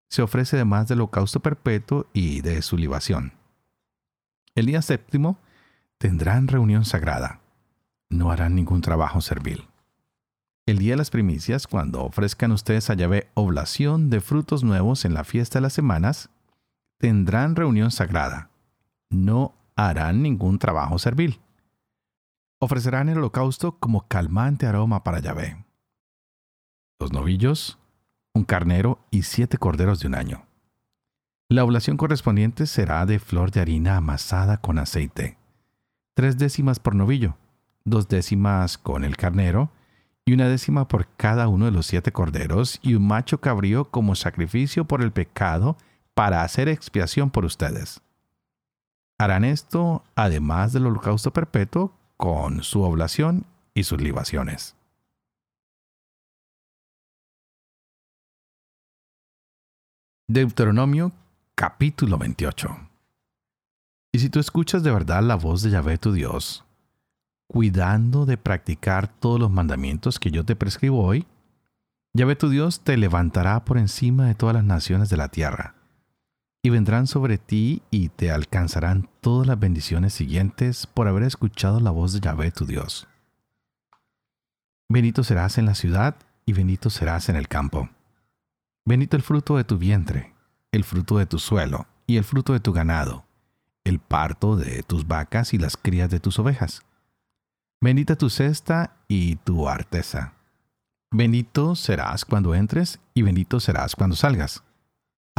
Se 0.09 0.23
ofrece 0.23 0.55
además 0.55 0.87
del 0.87 1.01
holocausto 1.01 1.41
perpetuo 1.41 2.07
y 2.11 2.41
de 2.41 2.59
su 2.63 2.75
libación. 2.75 3.33
El 4.55 4.65
día 4.65 4.81
séptimo 4.81 5.37
tendrán 5.99 6.47
reunión 6.47 6.85
sagrada. 6.85 7.39
No 8.09 8.31
harán 8.31 8.55
ningún 8.55 8.81
trabajo 8.81 9.21
servil. 9.21 9.67
El 10.65 10.79
día 10.79 10.93
de 10.93 10.97
las 10.97 11.11
primicias, 11.11 11.67
cuando 11.67 12.03
ofrezcan 12.03 12.51
ustedes 12.51 12.89
a 12.89 12.95
Yahvé 12.95 13.29
oblación 13.35 14.09
de 14.09 14.21
frutos 14.21 14.63
nuevos 14.63 15.05
en 15.05 15.13
la 15.13 15.23
fiesta 15.23 15.59
de 15.59 15.61
las 15.61 15.73
semanas, 15.73 16.31
tendrán 16.99 17.55
reunión 17.55 17.89
sagrada. 17.89 18.51
No 19.09 19.55
harán 19.75 20.21
ningún 20.21 20.59
trabajo 20.59 20.99
servil. 20.99 21.39
Ofrecerán 22.59 23.09
el 23.09 23.17
holocausto 23.17 23.79
como 23.79 24.07
calmante 24.07 24.67
aroma 24.67 25.03
para 25.03 25.19
Yahvé. 25.19 25.65
Los 26.99 27.13
novillos, 27.13 27.79
un 28.33 28.43
carnero 28.43 28.99
y 29.09 29.23
siete 29.23 29.57
corderos 29.57 30.01
de 30.01 30.07
un 30.07 30.15
año. 30.15 30.45
La 31.47 31.63
oblación 31.63 31.97
correspondiente 31.97 32.67
será 32.67 33.05
de 33.05 33.17
flor 33.17 33.49
de 33.51 33.61
harina 33.61 33.97
amasada 33.97 34.57
con 34.57 34.77
aceite. 34.77 35.37
Tres 36.13 36.37
décimas 36.37 36.79
por 36.79 36.93
novillo, 36.93 37.37
dos 37.85 38.09
décimas 38.09 38.77
con 38.77 39.03
el 39.05 39.15
carnero 39.15 39.71
y 40.25 40.33
una 40.33 40.47
décima 40.47 40.87
por 40.87 41.07
cada 41.15 41.47
uno 41.47 41.65
de 41.65 41.71
los 41.71 41.87
siete 41.87 42.11
corderos, 42.11 42.77
y 42.83 42.93
un 42.93 43.07
macho 43.07 43.41
cabrío 43.41 43.89
como 43.89 44.13
sacrificio 44.13 44.85
por 44.85 45.01
el 45.01 45.11
pecado, 45.11 45.75
para 46.19 46.43
hacer 46.43 46.67
expiación 46.67 47.31
por 47.31 47.45
ustedes. 47.45 48.01
Harán 49.17 49.45
esto 49.45 50.03
además 50.15 50.73
del 50.73 50.87
holocausto 50.87 51.31
perpetuo 51.31 51.93
con 52.17 52.61
su 52.61 52.81
oblación 52.81 53.45
y 53.73 53.85
sus 53.85 54.01
libaciones. 54.01 54.75
Deuteronomio 60.27 61.13
capítulo 61.55 62.17
28 62.17 62.67
Y 64.11 64.19
si 64.19 64.29
tú 64.29 64.41
escuchas 64.41 64.83
de 64.83 64.91
verdad 64.91 65.23
la 65.23 65.35
voz 65.35 65.61
de 65.61 65.69
Yahvé 65.69 65.97
tu 65.97 66.11
Dios, 66.11 66.65
cuidando 67.47 68.25
de 68.25 68.35
practicar 68.35 69.07
todos 69.07 69.39
los 69.39 69.51
mandamientos 69.51 70.19
que 70.19 70.31
yo 70.31 70.43
te 70.43 70.57
prescribo 70.57 71.01
hoy, 71.01 71.25
Yahvé 72.13 72.35
tu 72.35 72.49
Dios 72.49 72.81
te 72.81 72.97
levantará 72.97 73.63
por 73.63 73.77
encima 73.77 74.25
de 74.25 74.35
todas 74.35 74.53
las 74.53 74.65
naciones 74.65 75.07
de 75.07 75.15
la 75.15 75.29
tierra, 75.29 75.78
y 76.61 76.69
vendrán 76.69 77.07
sobre 77.07 77.37
ti 77.37 77.81
y 77.89 78.09
te 78.09 78.31
alcanzarán 78.31 79.09
todas 79.21 79.47
las 79.47 79.59
bendiciones 79.59 80.13
siguientes 80.13 80.87
por 80.87 81.07
haber 81.07 81.23
escuchado 81.23 81.79
la 81.79 81.91
voz 81.91 82.13
de 82.13 82.19
Yahvé 82.19 82.51
tu 82.51 82.65
Dios. 82.65 83.07
Bendito 84.89 85.23
serás 85.23 85.57
en 85.57 85.65
la 85.65 85.75
ciudad 85.75 86.15
y 86.45 86.53
bendito 86.53 86.89
serás 86.89 87.29
en 87.29 87.35
el 87.35 87.47
campo. 87.47 87.89
Bendito 88.85 89.15
el 89.15 89.23
fruto 89.23 89.57
de 89.57 89.63
tu 89.63 89.77
vientre, 89.77 90.33
el 90.71 90.83
fruto 90.83 91.17
de 91.17 91.25
tu 91.25 91.39
suelo 91.39 91.87
y 92.07 92.17
el 92.17 92.23
fruto 92.23 92.53
de 92.53 92.59
tu 92.59 92.73
ganado, 92.73 93.25
el 93.83 93.99
parto 93.99 94.55
de 94.55 94.83
tus 94.83 95.07
vacas 95.07 95.53
y 95.53 95.57
las 95.57 95.77
crías 95.77 96.09
de 96.09 96.19
tus 96.19 96.39
ovejas 96.39 96.83
Bendita 97.81 98.17
tu 98.17 98.29
cesta 98.29 98.97
y 99.07 99.37
tu 99.37 99.69
arteza. 99.69 100.33
Bendito 101.11 101.75
serás 101.75 102.25
cuando 102.25 102.53
entres 102.53 102.99
y 103.13 103.21
bendito 103.21 103.61
serás 103.61 103.95
cuando 103.95 104.17
salgas. 104.17 104.63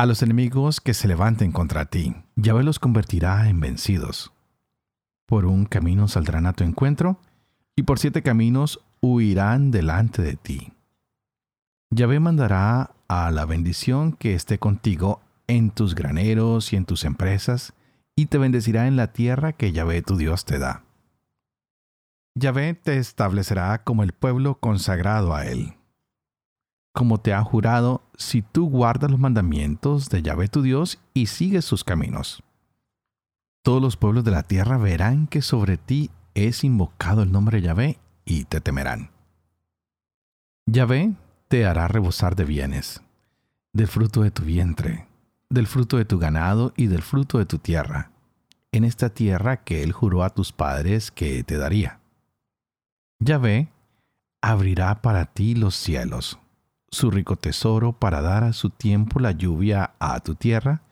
A 0.00 0.06
los 0.06 0.22
enemigos 0.22 0.80
que 0.80 0.94
se 0.94 1.08
levanten 1.08 1.52
contra 1.52 1.84
ti, 1.84 2.14
Yahvé 2.34 2.64
los 2.64 2.78
convertirá 2.78 3.50
en 3.50 3.60
vencidos. 3.60 4.32
Por 5.26 5.44
un 5.44 5.66
camino 5.66 6.08
saldrán 6.08 6.46
a 6.46 6.54
tu 6.54 6.64
encuentro, 6.64 7.20
y 7.76 7.82
por 7.82 7.98
siete 7.98 8.22
caminos 8.22 8.80
huirán 9.02 9.70
delante 9.70 10.22
de 10.22 10.36
ti. 10.36 10.72
Yahvé 11.90 12.18
mandará 12.18 12.92
a 13.08 13.30
la 13.30 13.44
bendición 13.44 14.14
que 14.14 14.32
esté 14.32 14.58
contigo 14.58 15.20
en 15.48 15.70
tus 15.70 15.94
graneros 15.94 16.72
y 16.72 16.76
en 16.76 16.86
tus 16.86 17.04
empresas, 17.04 17.74
y 18.16 18.24
te 18.24 18.38
bendecirá 18.38 18.86
en 18.86 18.96
la 18.96 19.12
tierra 19.12 19.52
que 19.52 19.72
Yahvé 19.72 20.00
tu 20.00 20.16
Dios 20.16 20.46
te 20.46 20.58
da. 20.58 20.82
Yahvé 22.34 22.72
te 22.72 22.96
establecerá 22.96 23.84
como 23.84 24.02
el 24.02 24.14
pueblo 24.14 24.60
consagrado 24.60 25.34
a 25.34 25.44
él. 25.44 25.74
Como 26.92 27.18
te 27.18 27.32
ha 27.32 27.42
jurado, 27.44 28.02
si 28.16 28.42
tú 28.42 28.68
guardas 28.68 29.10
los 29.10 29.20
mandamientos 29.20 30.08
de 30.08 30.22
Yahvé 30.22 30.48
tu 30.48 30.62
Dios 30.62 30.98
y 31.14 31.26
sigues 31.26 31.64
sus 31.64 31.84
caminos. 31.84 32.42
Todos 33.62 33.80
los 33.80 33.96
pueblos 33.96 34.24
de 34.24 34.32
la 34.32 34.42
tierra 34.42 34.78
verán 34.78 35.26
que 35.26 35.42
sobre 35.42 35.76
ti 35.76 36.10
es 36.34 36.64
invocado 36.64 37.22
el 37.22 37.30
nombre 37.30 37.60
de 37.60 37.66
Yahvé 37.66 37.98
y 38.24 38.44
te 38.44 38.60
temerán. 38.60 39.10
Yahvé 40.66 41.14
te 41.48 41.66
hará 41.66 41.88
rebosar 41.88 42.36
de 42.36 42.44
bienes, 42.44 43.02
del 43.72 43.86
fruto 43.86 44.22
de 44.22 44.30
tu 44.30 44.42
vientre, 44.42 45.06
del 45.48 45.66
fruto 45.66 45.96
de 45.96 46.04
tu 46.04 46.18
ganado 46.18 46.72
y 46.76 46.86
del 46.86 47.02
fruto 47.02 47.38
de 47.38 47.46
tu 47.46 47.58
tierra, 47.58 48.10
en 48.72 48.84
esta 48.84 49.10
tierra 49.10 49.58
que 49.58 49.82
él 49.82 49.92
juró 49.92 50.24
a 50.24 50.30
tus 50.30 50.52
padres 50.52 51.10
que 51.10 51.42
te 51.44 51.56
daría 51.56 52.00
Yahvé 53.20 53.68
abrirá 54.40 55.02
para 55.02 55.26
ti 55.26 55.54
los 55.54 55.74
cielos, 55.74 56.38
su 56.90 57.10
rico 57.10 57.36
tesoro 57.36 57.92
para 57.92 58.20
dar 58.20 58.44
a 58.44 58.52
su 58.52 58.70
tiempo 58.70 59.20
la 59.20 59.32
lluvia 59.32 59.92
a 59.98 60.20
tu 60.20 60.34
tierra 60.34 60.82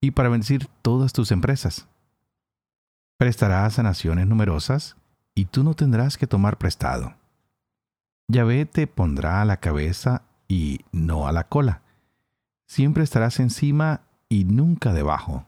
y 0.00 0.12
para 0.12 0.28
bendecir 0.28 0.68
todas 0.82 1.12
tus 1.12 1.32
empresas. 1.32 1.86
Prestarás 3.16 3.78
a 3.78 3.82
naciones 3.82 4.26
numerosas 4.26 4.96
y 5.34 5.46
tú 5.46 5.64
no 5.64 5.74
tendrás 5.74 6.16
que 6.16 6.26
tomar 6.26 6.58
prestado. 6.58 7.14
Yahvé 8.28 8.64
te 8.64 8.86
pondrá 8.86 9.42
a 9.42 9.44
la 9.44 9.58
cabeza 9.58 10.22
y 10.46 10.80
no 10.92 11.26
a 11.26 11.32
la 11.32 11.44
cola. 11.44 11.82
Siempre 12.66 13.02
estarás 13.02 13.40
encima 13.40 14.02
y 14.28 14.44
nunca 14.44 14.92
debajo. 14.92 15.44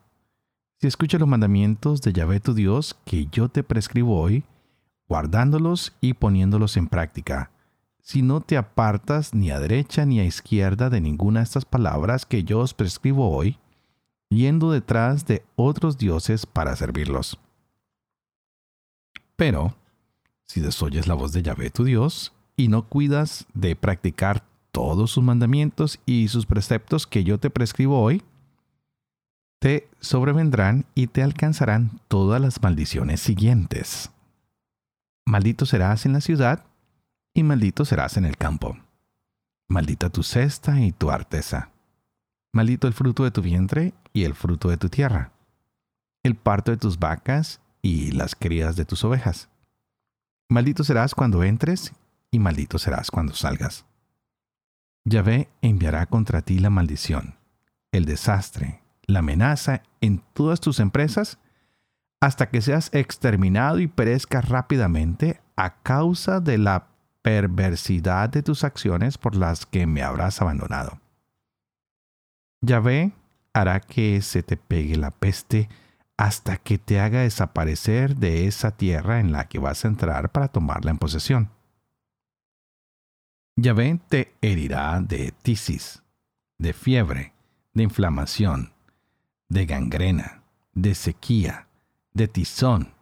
Si 0.81 0.89
escuchas 0.89 1.21
los 1.21 1.29
mandamientos 1.29 2.03
de 2.03 2.13
Yahvé 2.13 2.41
tu 2.41 2.55
Dios 2.55 2.97
que 3.05 3.27
yo 3.27 3.49
te 3.49 3.63
prescribo 3.63 4.21
hoy, 4.21 4.43
guardándolos 5.09 5.93
y 6.01 6.15
poniéndolos 6.15 6.77
en 6.77 6.89
práctica. 6.89 7.52
Si 8.03 8.21
no 8.21 8.41
te 8.41 8.57
apartas 8.57 9.33
ni 9.33 9.51
a 9.53 9.61
derecha 9.61 10.05
ni 10.05 10.19
a 10.19 10.25
izquierda 10.25 10.91
de 10.91 11.01
ninguna 11.01 11.41
de 11.41 11.45
estas 11.45 11.65
palabras 11.65 12.27
que 12.27 12.43
yo 12.43 12.59
os 12.59 12.75
prescribo 12.75 13.31
hoy, 13.31 13.59
yendo 14.29 14.73
detrás 14.73 15.25
de 15.25 15.45
otros 15.55 15.99
dioses 15.99 16.45
para 16.45 16.75
servirlos. 16.75 17.39
Pero, 19.37 19.77
si 20.45 20.61
desoyes 20.61 21.07
la 21.07 21.15
voz 21.15 21.33
de 21.33 21.43
Yahvé 21.43 21.71
tu 21.71 21.85
Dios, 21.85 22.33
y 22.57 22.69
no 22.69 22.89
cuidas 22.89 23.47
de 23.55 23.77
practicar 23.77 24.45
todos 24.73 25.13
sus 25.13 25.23
mandamientos 25.23 26.01
y 26.05 26.29
sus 26.29 26.45
preceptos 26.45 27.07
que 27.07 27.25
yo 27.25 27.39
te 27.39 27.51
prescribo 27.51 28.01
hoy, 28.01 28.23
te 29.61 29.89
sobrevendrán 30.01 30.87
y 30.95 31.07
te 31.07 31.23
alcanzarán 31.23 32.01
todas 32.09 32.41
las 32.41 32.61
maldiciones 32.63 33.21
siguientes. 33.21 34.11
Maldito 35.25 35.67
serás 35.67 36.05
en 36.05 36.15
la 36.15 36.21
ciudad 36.21 36.65
y 37.35 37.43
maldito 37.43 37.85
serás 37.85 38.17
en 38.17 38.25
el 38.25 38.37
campo. 38.37 38.77
Maldita 39.69 40.11
tu 40.11 40.23
cesta 40.23 40.81
y 40.81 40.93
tu 40.93 41.11
arteza. 41.11 41.71
Maldito 42.53 42.87
el 42.87 42.93
fruto 42.93 43.25
de 43.25 43.31
tu 43.31 43.41
vientre 43.41 43.95
y 44.13 44.25
el 44.25 44.35
fruto 44.35 44.69
de 44.69 44.77
tu 44.77 44.89
tierra. 44.89 45.33
El 46.23 46.37
parto 46.37 46.71
de 46.71 46.77
tus 46.77 46.99
vacas 46.99 47.61
y 47.81 48.13
las 48.13 48.35
crías 48.35 48.77
de 48.77 48.85
tus 48.85 49.03
ovejas. 49.05 49.49
Maldito 50.49 50.85
serás 50.85 51.15
cuando 51.15 51.43
entres 51.43 51.93
y 52.31 52.39
maldito 52.39 52.79
serás 52.79 53.11
cuando 53.11 53.35
salgas. 53.35 53.87
Yahvé 55.05 55.49
enviará 55.63 56.07
contra 56.07 56.43
ti 56.43 56.59
la 56.59 56.71
maldición, 56.71 57.37
el 57.91 58.05
desastre, 58.05 58.83
la 59.07 59.21
amenaza 59.21 59.83
en 60.01 60.23
todas 60.33 60.61
tus 60.61 60.79
empresas 60.79 61.39
hasta 62.21 62.51
que 62.51 62.61
seas 62.61 62.91
exterminado 62.93 63.81
y 63.81 63.89
perezcas 63.89 64.49
rápidamente 64.49 65.41
a 65.57 65.83
causa 65.83 66.39
de 66.41 66.59
la 66.59 66.92
perversidad 67.23 68.29
de 68.29 68.43
tus 68.43 68.65
acciones 68.65 69.17
por 69.17 69.37
las 69.37 69.67
que 69.67 69.87
me 69.87 70.03
habrás 70.03 70.41
abandonado. 70.43 71.01
Yahvé 72.61 73.13
hará 73.53 73.81
que 73.81 74.21
se 74.23 74.43
te 74.43 74.57
pegue 74.57 74.97
la 74.97 75.11
peste 75.11 75.69
hasta 76.17 76.57
que 76.57 76.79
te 76.79 77.01
haga 77.01 77.23
desaparecer 77.23 78.17
de 78.17 78.47
esa 78.47 78.73
tierra 78.77 79.21
en 79.21 79.33
la 79.33 79.49
que 79.49 79.59
vas 79.59 79.85
a 79.85 79.89
entrar 79.89 80.31
para 80.31 80.49
tomarla 80.49 80.91
en 80.91 80.99
posesión. 80.99 81.51
Yahvé 83.57 84.01
te 84.09 84.35
herirá 84.41 85.01
de 85.01 85.33
tisis, 85.43 86.03
de 86.59 86.73
fiebre, 86.73 87.33
de 87.75 87.83
inflamación, 87.83 88.73
de 89.49 89.67
gangrena, 89.67 90.43
de 90.75 90.95
sequía, 90.95 91.67
de 92.15 92.29
tizón 92.29 92.95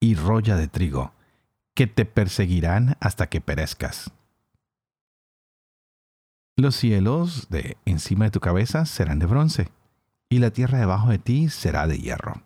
y 0.00 0.14
roya 0.14 0.56
de 0.56 0.68
trigo, 0.68 1.12
que 1.76 1.86
te 1.86 2.06
perseguirán 2.06 2.96
hasta 3.00 3.28
que 3.28 3.42
perezcas. 3.42 4.10
Los 6.56 6.74
cielos 6.74 7.50
de 7.50 7.76
encima 7.84 8.24
de 8.24 8.30
tu 8.30 8.40
cabeza 8.40 8.86
serán 8.86 9.18
de 9.18 9.26
bronce, 9.26 9.68
y 10.30 10.38
la 10.38 10.50
tierra 10.50 10.78
debajo 10.78 11.10
de 11.10 11.18
ti 11.18 11.50
será 11.50 11.86
de 11.86 11.98
hierro. 11.98 12.42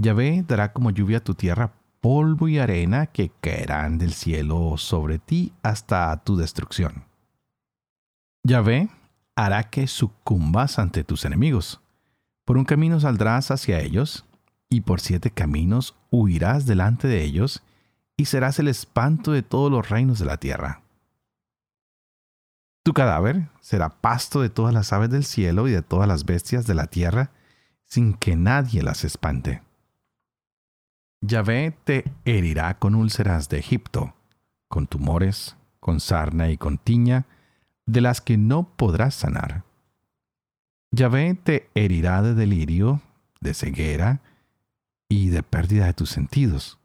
Yahvé 0.00 0.44
dará 0.46 0.72
como 0.72 0.92
lluvia 0.92 1.18
a 1.18 1.24
tu 1.24 1.34
tierra 1.34 1.74
polvo 2.00 2.46
y 2.46 2.60
arena 2.60 3.06
que 3.06 3.32
caerán 3.40 3.98
del 3.98 4.12
cielo 4.12 4.76
sobre 4.76 5.18
ti 5.18 5.52
hasta 5.64 6.16
tu 6.22 6.36
destrucción. 6.36 7.04
Yahvé 8.44 8.90
hará 9.34 9.64
que 9.64 9.88
sucumbas 9.88 10.78
ante 10.78 11.02
tus 11.02 11.24
enemigos. 11.24 11.80
Por 12.44 12.58
un 12.58 12.64
camino 12.64 13.00
saldrás 13.00 13.50
hacia 13.50 13.80
ellos, 13.80 14.24
y 14.70 14.82
por 14.82 15.00
siete 15.00 15.32
caminos 15.32 15.96
huirás 16.12 16.64
delante 16.64 17.08
de 17.08 17.24
ellos, 17.24 17.64
y 18.18 18.26
serás 18.26 18.58
el 18.58 18.68
espanto 18.68 19.32
de 19.32 19.42
todos 19.42 19.70
los 19.70 19.88
reinos 19.88 20.18
de 20.18 20.26
la 20.26 20.36
tierra. 20.36 20.82
Tu 22.82 22.92
cadáver 22.92 23.48
será 23.60 24.00
pasto 24.00 24.42
de 24.42 24.50
todas 24.50 24.74
las 24.74 24.92
aves 24.92 25.08
del 25.08 25.24
cielo 25.24 25.68
y 25.68 25.72
de 25.72 25.82
todas 25.82 26.08
las 26.08 26.26
bestias 26.26 26.66
de 26.66 26.74
la 26.74 26.88
tierra, 26.88 27.30
sin 27.84 28.14
que 28.14 28.34
nadie 28.34 28.82
las 28.82 29.04
espante. 29.04 29.62
Yahvé 31.20 31.76
te 31.84 32.10
herirá 32.24 32.78
con 32.78 32.94
úlceras 32.94 33.48
de 33.48 33.58
Egipto, 33.58 34.14
con 34.68 34.86
tumores, 34.86 35.56
con 35.78 36.00
sarna 36.00 36.50
y 36.50 36.56
con 36.56 36.76
tiña, 36.76 37.26
de 37.86 38.00
las 38.00 38.20
que 38.20 38.36
no 38.36 38.68
podrás 38.76 39.14
sanar. 39.14 39.64
Yahvé 40.90 41.34
te 41.34 41.70
herirá 41.74 42.20
de 42.22 42.34
delirio, 42.34 43.00
de 43.40 43.54
ceguera 43.54 44.22
y 45.08 45.28
de 45.28 45.42
pérdida 45.42 45.86
de 45.86 45.94
tus 45.94 46.10
sentidos. 46.10 46.77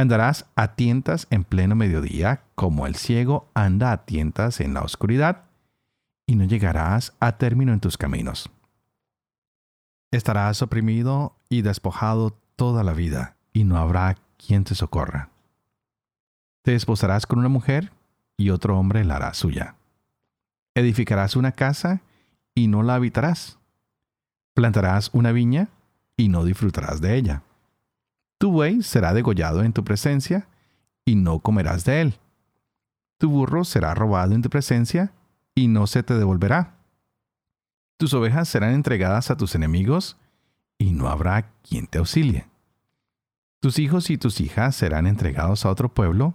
Andarás 0.00 0.46
a 0.56 0.76
tientas 0.76 1.26
en 1.28 1.44
pleno 1.44 1.76
mediodía, 1.76 2.42
como 2.54 2.86
el 2.86 2.94
ciego 2.94 3.50
anda 3.52 3.92
a 3.92 4.06
tientas 4.06 4.60
en 4.60 4.72
la 4.72 4.80
oscuridad, 4.80 5.44
y 6.26 6.36
no 6.36 6.44
llegarás 6.44 7.12
a 7.20 7.36
término 7.36 7.74
en 7.74 7.80
tus 7.80 7.98
caminos. 7.98 8.48
Estarás 10.10 10.62
oprimido 10.62 11.36
y 11.50 11.60
despojado 11.60 12.34
toda 12.56 12.82
la 12.82 12.94
vida, 12.94 13.36
y 13.52 13.64
no 13.64 13.76
habrá 13.76 14.16
quien 14.38 14.64
te 14.64 14.74
socorra. 14.74 15.28
Te 16.62 16.74
esposarás 16.74 17.26
con 17.26 17.38
una 17.38 17.50
mujer, 17.50 17.92
y 18.38 18.48
otro 18.48 18.78
hombre 18.78 19.04
la 19.04 19.16
hará 19.16 19.34
suya. 19.34 19.74
Edificarás 20.74 21.36
una 21.36 21.52
casa, 21.52 22.00
y 22.54 22.68
no 22.68 22.82
la 22.82 22.94
habitarás. 22.94 23.58
Plantarás 24.54 25.10
una 25.12 25.32
viña, 25.32 25.68
y 26.16 26.30
no 26.30 26.46
disfrutarás 26.46 27.02
de 27.02 27.16
ella 27.16 27.42
tu 28.40 28.50
buey 28.50 28.82
será 28.82 29.12
degollado 29.12 29.62
en 29.62 29.74
tu 29.74 29.84
presencia, 29.84 30.48
y 31.04 31.14
no 31.14 31.40
comerás 31.40 31.84
de 31.84 32.00
él. 32.00 32.18
Tu 33.18 33.28
burro 33.28 33.64
será 33.64 33.94
robado 33.94 34.34
en 34.34 34.40
tu 34.40 34.48
presencia, 34.48 35.12
y 35.54 35.68
no 35.68 35.86
se 35.86 36.02
te 36.02 36.14
devolverá. 36.14 36.78
Tus 37.98 38.14
ovejas 38.14 38.48
serán 38.48 38.72
entregadas 38.72 39.30
a 39.30 39.36
tus 39.36 39.54
enemigos, 39.54 40.16
y 40.78 40.92
no 40.92 41.08
habrá 41.08 41.52
quien 41.60 41.86
te 41.86 41.98
auxilie. 41.98 42.48
Tus 43.60 43.78
hijos 43.78 44.08
y 44.08 44.16
tus 44.16 44.40
hijas 44.40 44.74
serán 44.74 45.06
entregados 45.06 45.66
a 45.66 45.70
otro 45.70 45.92
pueblo, 45.92 46.32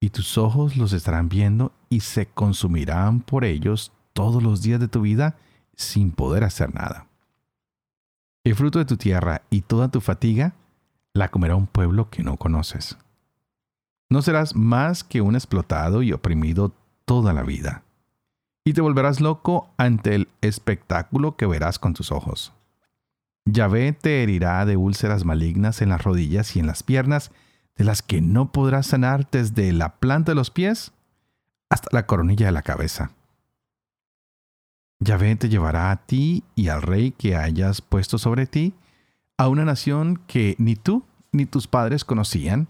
y 0.00 0.10
tus 0.10 0.36
ojos 0.36 0.76
los 0.76 0.92
estarán 0.92 1.30
viendo 1.30 1.72
y 1.88 2.00
se 2.00 2.26
consumirán 2.26 3.20
por 3.20 3.46
ellos 3.46 3.90
todos 4.12 4.42
los 4.42 4.60
días 4.60 4.80
de 4.80 4.88
tu 4.88 5.00
vida 5.00 5.38
sin 5.76 6.12
poder 6.12 6.44
hacer 6.44 6.74
nada. 6.74 7.06
El 8.44 8.54
fruto 8.54 8.78
de 8.80 8.84
tu 8.84 8.98
tierra 8.98 9.40
y 9.48 9.62
toda 9.62 9.88
tu 9.88 10.02
fatiga 10.02 10.56
la 11.14 11.28
comerá 11.28 11.56
un 11.56 11.66
pueblo 11.66 12.10
que 12.10 12.22
no 12.22 12.36
conoces. 12.36 12.96
No 14.10 14.22
serás 14.22 14.54
más 14.54 15.04
que 15.04 15.20
un 15.20 15.34
explotado 15.34 16.02
y 16.02 16.12
oprimido 16.12 16.72
toda 17.04 17.32
la 17.32 17.42
vida, 17.42 17.82
y 18.64 18.74
te 18.74 18.80
volverás 18.80 19.20
loco 19.20 19.70
ante 19.76 20.14
el 20.14 20.28
espectáculo 20.40 21.36
que 21.36 21.46
verás 21.46 21.78
con 21.78 21.94
tus 21.94 22.12
ojos. 22.12 22.52
Yahvé 23.44 23.92
te 23.92 24.22
herirá 24.22 24.64
de 24.64 24.76
úlceras 24.76 25.24
malignas 25.24 25.82
en 25.82 25.88
las 25.88 26.02
rodillas 26.02 26.54
y 26.54 26.60
en 26.60 26.66
las 26.66 26.82
piernas, 26.82 27.32
de 27.76 27.84
las 27.84 28.02
que 28.02 28.20
no 28.20 28.52
podrás 28.52 28.86
sanar 28.86 29.28
desde 29.30 29.72
la 29.72 29.96
planta 29.96 30.32
de 30.32 30.36
los 30.36 30.50
pies 30.50 30.92
hasta 31.70 31.88
la 31.90 32.06
coronilla 32.06 32.46
de 32.46 32.52
la 32.52 32.62
cabeza. 32.62 33.10
Yahvé 35.00 35.34
te 35.36 35.48
llevará 35.48 35.90
a 35.90 35.96
ti 35.96 36.44
y 36.54 36.68
al 36.68 36.82
rey 36.82 37.10
que 37.10 37.34
hayas 37.34 37.80
puesto 37.80 38.18
sobre 38.18 38.46
ti, 38.46 38.74
a 39.42 39.48
una 39.48 39.64
nación 39.64 40.22
que 40.28 40.54
ni 40.58 40.76
tú 40.76 41.04
ni 41.32 41.46
tus 41.46 41.66
padres 41.66 42.04
conocían, 42.04 42.68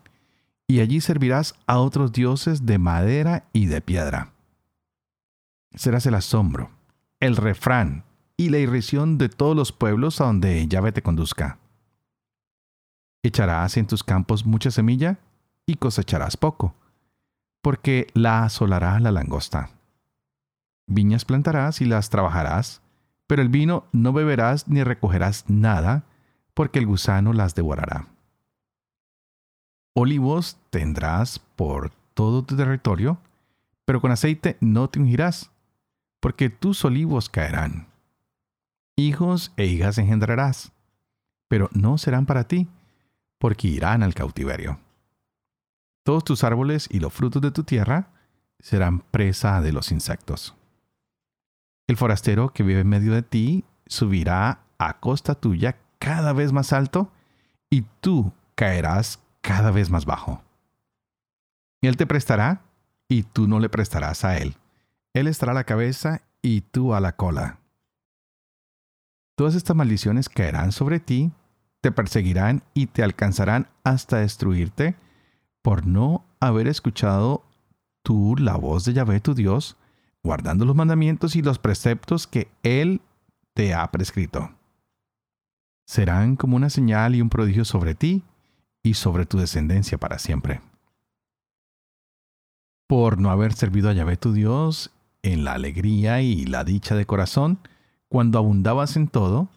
y 0.66 0.80
allí 0.80 1.02
servirás 1.02 1.54
a 1.66 1.78
otros 1.78 2.12
dioses 2.12 2.64
de 2.64 2.78
madera 2.78 3.44
y 3.52 3.66
de 3.66 3.82
piedra. 3.82 4.32
Serás 5.74 6.06
el 6.06 6.14
asombro, 6.14 6.70
el 7.20 7.36
refrán 7.36 8.04
y 8.38 8.48
la 8.48 8.56
irrisión 8.56 9.18
de 9.18 9.28
todos 9.28 9.54
los 9.54 9.70
pueblos 9.70 10.22
a 10.22 10.24
donde 10.24 10.66
Yahvé 10.66 10.92
te 10.92 11.02
conduzca. 11.02 11.58
Echarás 13.22 13.76
en 13.76 13.86
tus 13.86 14.02
campos 14.02 14.46
mucha 14.46 14.70
semilla 14.70 15.18
y 15.66 15.74
cosecharás 15.74 16.38
poco, 16.38 16.74
porque 17.60 18.06
la 18.14 18.44
asolará 18.44 18.98
la 18.98 19.12
langosta. 19.12 19.68
Viñas 20.86 21.26
plantarás 21.26 21.82
y 21.82 21.84
las 21.84 22.08
trabajarás, 22.08 22.80
pero 23.26 23.42
el 23.42 23.50
vino 23.50 23.84
no 23.92 24.14
beberás 24.14 24.68
ni 24.68 24.82
recogerás 24.82 25.44
nada, 25.48 26.06
porque 26.54 26.78
el 26.78 26.86
gusano 26.86 27.32
las 27.32 27.54
devorará. 27.54 28.08
Olivos 29.94 30.58
tendrás 30.70 31.38
por 31.38 31.90
todo 32.14 32.42
tu 32.44 32.56
territorio, 32.56 33.18
pero 33.84 34.00
con 34.00 34.10
aceite 34.10 34.56
no 34.60 34.88
te 34.88 35.00
ungirás, 35.00 35.50
porque 36.20 36.50
tus 36.50 36.84
olivos 36.84 37.28
caerán. 37.28 37.88
Hijos 38.96 39.52
e 39.56 39.66
hijas 39.66 39.98
engendrarás, 39.98 40.72
pero 41.48 41.68
no 41.72 41.98
serán 41.98 42.26
para 42.26 42.44
ti, 42.44 42.68
porque 43.38 43.68
irán 43.68 44.02
al 44.02 44.14
cautiverio. 44.14 44.78
Todos 46.04 46.24
tus 46.24 46.44
árboles 46.44 46.88
y 46.90 47.00
los 47.00 47.12
frutos 47.12 47.42
de 47.42 47.50
tu 47.50 47.64
tierra 47.64 48.10
serán 48.58 49.00
presa 49.00 49.60
de 49.60 49.72
los 49.72 49.92
insectos. 49.92 50.54
El 51.86 51.96
forastero 51.96 52.50
que 52.52 52.62
vive 52.62 52.80
en 52.80 52.88
medio 52.88 53.12
de 53.12 53.22
ti 53.22 53.64
subirá 53.86 54.60
a 54.78 55.00
costa 55.00 55.34
tuya 55.34 55.76
cada 56.02 56.32
vez 56.32 56.52
más 56.52 56.72
alto, 56.72 57.12
y 57.70 57.82
tú 58.00 58.32
caerás 58.56 59.20
cada 59.40 59.70
vez 59.70 59.88
más 59.88 60.04
bajo. 60.04 60.42
Él 61.80 61.96
te 61.96 62.08
prestará 62.08 62.60
y 63.08 63.22
tú 63.22 63.46
no 63.46 63.60
le 63.60 63.68
prestarás 63.68 64.24
a 64.24 64.36
él. 64.36 64.56
Él 65.14 65.28
estará 65.28 65.52
a 65.52 65.54
la 65.54 65.62
cabeza 65.62 66.22
y 66.42 66.62
tú 66.62 66.92
a 66.92 67.00
la 67.00 67.14
cola. 67.14 67.60
Todas 69.36 69.54
estas 69.54 69.76
maldiciones 69.76 70.28
caerán 70.28 70.72
sobre 70.72 70.98
ti, 70.98 71.30
te 71.80 71.92
perseguirán 71.92 72.64
y 72.74 72.86
te 72.86 73.04
alcanzarán 73.04 73.68
hasta 73.84 74.16
destruirte 74.18 74.96
por 75.62 75.86
no 75.86 76.24
haber 76.40 76.66
escuchado 76.66 77.44
tú 78.02 78.34
la 78.36 78.56
voz 78.56 78.84
de 78.84 78.92
Yahvé 78.92 79.20
tu 79.20 79.34
Dios, 79.34 79.76
guardando 80.24 80.64
los 80.64 80.74
mandamientos 80.74 81.36
y 81.36 81.42
los 81.42 81.60
preceptos 81.60 82.26
que 82.26 82.50
Él 82.64 83.02
te 83.54 83.72
ha 83.72 83.88
prescrito 83.92 84.50
serán 85.84 86.36
como 86.36 86.56
una 86.56 86.70
señal 86.70 87.14
y 87.14 87.20
un 87.20 87.28
prodigio 87.28 87.64
sobre 87.64 87.94
ti 87.94 88.22
y 88.82 88.94
sobre 88.94 89.26
tu 89.26 89.38
descendencia 89.38 89.98
para 89.98 90.18
siempre. 90.18 90.60
Por 92.86 93.18
no 93.18 93.30
haber 93.30 93.52
servido 93.52 93.88
a 93.88 93.92
Yahvé 93.92 94.16
tu 94.16 94.32
Dios 94.32 94.90
en 95.22 95.44
la 95.44 95.54
alegría 95.54 96.20
y 96.20 96.44
la 96.44 96.64
dicha 96.64 96.94
de 96.94 97.06
corazón, 97.06 97.58
cuando 98.08 98.38
abundabas 98.38 98.96
en 98.96 99.08
todo, 99.08 99.48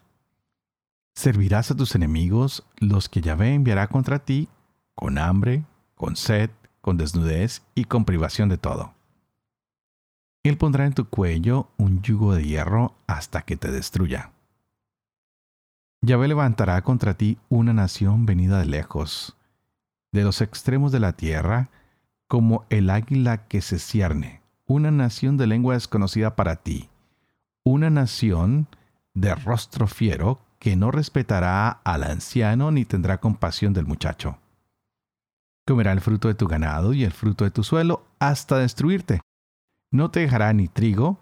servirás 1.15 1.71
a 1.71 1.75
tus 1.75 1.95
enemigos 1.95 2.65
los 2.77 3.09
que 3.09 3.21
Yahvé 3.21 3.53
enviará 3.53 3.87
contra 3.87 4.19
ti 4.19 4.47
con 4.93 5.17
hambre, 5.17 5.63
con 5.95 6.15
sed, 6.15 6.49
con 6.81 6.97
desnudez 6.97 7.63
y 7.73 7.85
con 7.85 8.05
privación 8.05 8.47
de 8.47 8.57
todo. 8.57 8.93
Él 10.43 10.57
pondrá 10.57 10.85
en 10.85 10.93
tu 10.93 11.09
cuello 11.09 11.69
un 11.77 12.01
yugo 12.03 12.35
de 12.35 12.45
hierro 12.45 12.93
hasta 13.07 13.41
que 13.41 13.57
te 13.57 13.71
destruya. 13.71 14.31
Yahvé 16.05 16.27
levantará 16.27 16.83
contra 16.83 17.15
ti 17.15 17.39
una 17.49 17.73
nación 17.73 18.27
venida 18.27 18.59
de 18.59 18.65
lejos, 18.65 19.35
de 20.11 20.23
los 20.23 20.41
extremos 20.41 20.91
de 20.91 20.99
la 20.99 21.13
tierra, 21.13 21.69
como 22.27 22.65
el 22.69 22.91
águila 22.91 23.47
que 23.47 23.61
se 23.61 23.79
cierne, 23.79 24.41
una 24.67 24.91
nación 24.91 25.35
de 25.37 25.47
lengua 25.47 25.73
desconocida 25.73 26.35
para 26.35 26.57
ti, 26.57 26.89
una 27.63 27.89
nación 27.89 28.67
de 29.15 29.33
rostro 29.33 29.87
fiero 29.87 30.39
que 30.59 30.75
no 30.75 30.91
respetará 30.91 31.69
al 31.69 32.03
anciano 32.03 32.71
ni 32.71 32.85
tendrá 32.85 33.19
compasión 33.19 33.73
del 33.73 33.87
muchacho. 33.87 34.37
Comerá 35.65 35.91
el 35.91 36.01
fruto 36.01 36.27
de 36.27 36.35
tu 36.35 36.45
ganado 36.45 36.93
y 36.93 37.03
el 37.03 37.13
fruto 37.13 37.45
de 37.45 37.51
tu 37.51 37.63
suelo 37.63 38.05
hasta 38.19 38.59
destruirte. 38.59 39.21
No 39.91 40.11
te 40.11 40.19
dejará 40.19 40.53
ni 40.53 40.67
trigo, 40.67 41.17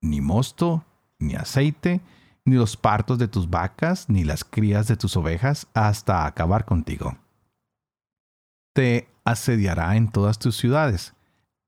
ni 0.00 0.20
mosto, 0.20 0.84
ni 1.18 1.34
aceite, 1.34 2.00
ni 2.44 2.56
los 2.56 2.76
partos 2.76 3.18
de 3.18 3.28
tus 3.28 3.48
vacas, 3.48 4.08
ni 4.08 4.24
las 4.24 4.44
crías 4.44 4.88
de 4.88 4.96
tus 4.96 5.16
ovejas, 5.16 5.66
hasta 5.74 6.26
acabar 6.26 6.64
contigo. 6.64 7.16
Te 8.74 9.08
asediará 9.24 9.96
en 9.96 10.10
todas 10.10 10.38
tus 10.38 10.56
ciudades, 10.56 11.14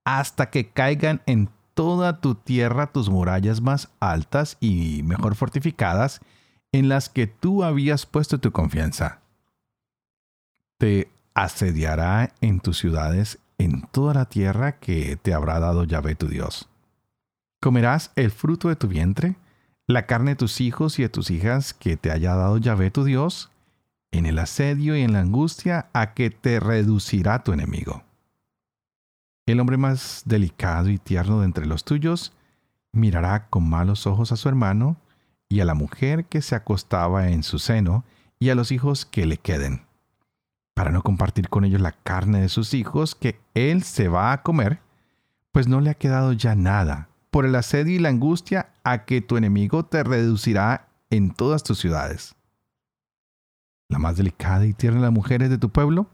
hasta 0.05 0.51
que 0.51 0.71
caigan 0.71 1.23
en 1.27 1.51
toda 1.75 2.21
tu 2.21 2.35
tierra 2.35 2.93
tus 2.93 3.09
murallas 3.11 3.61
más 3.61 3.91
altas 4.01 4.57
y 4.61 5.03
mejor 5.05 5.35
fortificadas, 5.35 6.21
en 6.73 6.89
las 6.89 7.09
que 7.09 7.27
tú 7.27 7.63
habías 7.63 8.07
puesto 8.07 8.39
tu 8.39 8.51
confianza. 8.51 9.21
Te 10.79 11.09
asediará 11.35 12.33
en 12.41 12.61
tus 12.61 12.79
ciudades 12.79 13.39
en 13.59 13.83
toda 13.93 14.15
la 14.15 14.25
tierra 14.25 14.79
que 14.79 15.17
te 15.17 15.35
habrá 15.35 15.61
dado 15.61 15.85
Yahvé 15.85 16.15
tu 16.15 16.29
Dios. 16.29 16.69
Comerás 17.61 18.11
el 18.17 18.31
fruto 18.31 18.69
de 18.69 18.77
tu 18.77 18.89
vientre, 18.89 19.37
la 19.87 20.07
carne 20.07 20.33
de 20.33 20.37
tus 20.37 20.61
hijos 20.61 20.99
y 20.99 21.03
de 21.03 21.09
tus 21.09 21.31
hijas 21.31 21.75
que 21.75 21.97
te 21.97 22.11
haya 22.11 22.35
dado 22.35 22.57
Yahvé 22.57 22.91
tu 22.91 23.05
Dios, 23.05 23.51
en 24.13 24.27
el 24.27 24.39
asedio 24.39 24.97
y 24.97 25.03
en 25.03 25.13
la 25.13 25.21
angustia 25.21 25.89
a 25.93 26.15
que 26.15 26.31
te 26.31 26.61
reducirá 26.61 27.43
tu 27.43 27.53
enemigo. 27.53 28.03
El 29.47 29.61
hombre 29.61 29.77
más 29.77 30.23
delicado 30.25 30.89
y 30.89 30.99
tierno 30.99 31.41
de 31.41 31.47
entre 31.47 31.67
los 31.67 31.85
tuyos 31.85 32.33
mirará 32.93 33.49
con 33.49 33.69
malos 33.69 34.07
ojos 34.07 34.33
a 34.33 34.37
su 34.37 34.49
hermano 34.49 34.97
y 35.51 35.61
a 35.61 35.65
la 35.67 35.75
mujer 35.75 36.25
que 36.27 36.41
se 36.41 36.55
acostaba 36.55 37.29
en 37.29 37.43
su 37.43 37.59
seno 37.59 38.05
y 38.39 38.49
a 38.49 38.55
los 38.55 38.73
hijos 38.73 39.05
que 39.05 39.27
le 39.27 39.37
queden, 39.37 39.83
para 40.73 40.93
no 40.93 41.03
compartir 41.03 41.51
con 41.51 41.65
ellos 41.65 41.81
la 41.81 41.93
carne 41.93 42.41
de 42.41 42.49
sus 42.49 42.73
hijos 42.73 43.15
que 43.15 43.39
él 43.53 43.83
se 43.83 44.09
va 44.09 44.33
a 44.33 44.43
comer, 44.43 44.81
pues 45.53 45.69
no 45.69 45.81
le 45.81 45.91
ha 45.91 45.95
quedado 45.95 46.33
ya 46.33 46.55
nada 46.55 47.09
por 47.35 47.47
el 47.47 47.57
asedio 47.57 47.97
y 47.97 47.99
la 47.99 48.11
angustia 48.11 48.69
a 48.85 49.07
que 49.07 49.21
tu 49.21 49.37
enemigo 49.37 49.85
te 49.85 50.05
reducirá 50.05 50.87
en 51.11 51.33
todas 51.33 51.65
tus 51.65 51.81
ciudades. 51.81 52.37
La 53.89 53.99
más 53.99 54.17
delicada 54.17 54.65
y 54.67 54.73
tierna 54.73 55.01
de 55.01 55.07
las 55.07 55.13
mujeres 55.13 55.51
de 55.51 55.59
tu 55.59 55.71
pueblo, 55.71 56.07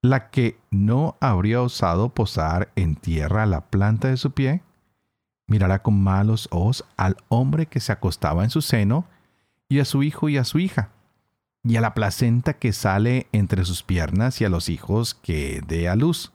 la 0.00 0.30
que 0.30 0.56
no 0.70 1.16
habría 1.20 1.60
osado 1.60 2.10
posar 2.10 2.70
en 2.76 2.94
tierra 2.94 3.46
la 3.46 3.62
planta 3.62 4.06
de 4.06 4.16
su 4.16 4.30
pie, 4.30 4.62
mirará 5.48 5.82
con 5.82 6.00
malos 6.00 6.46
ojos 6.52 6.84
al 6.96 7.16
hombre 7.30 7.66
que 7.66 7.80
se 7.80 7.90
acostaba 7.90 8.44
en 8.44 8.50
su 8.50 8.62
seno, 8.62 9.06
y 9.68 9.80
a 9.80 9.84
su 9.84 10.04
hijo 10.04 10.28
y 10.28 10.36
a 10.36 10.44
su 10.44 10.60
hija, 10.60 10.90
y 11.64 11.74
a 11.74 11.80
la 11.80 11.94
placenta 11.94 12.52
que 12.52 12.72
sale 12.72 13.26
entre 13.32 13.64
sus 13.64 13.82
piernas 13.82 14.40
y 14.40 14.44
a 14.44 14.50
los 14.50 14.68
hijos 14.68 15.14
que 15.14 15.64
dé 15.66 15.88
a 15.88 15.96
luz, 15.96 16.30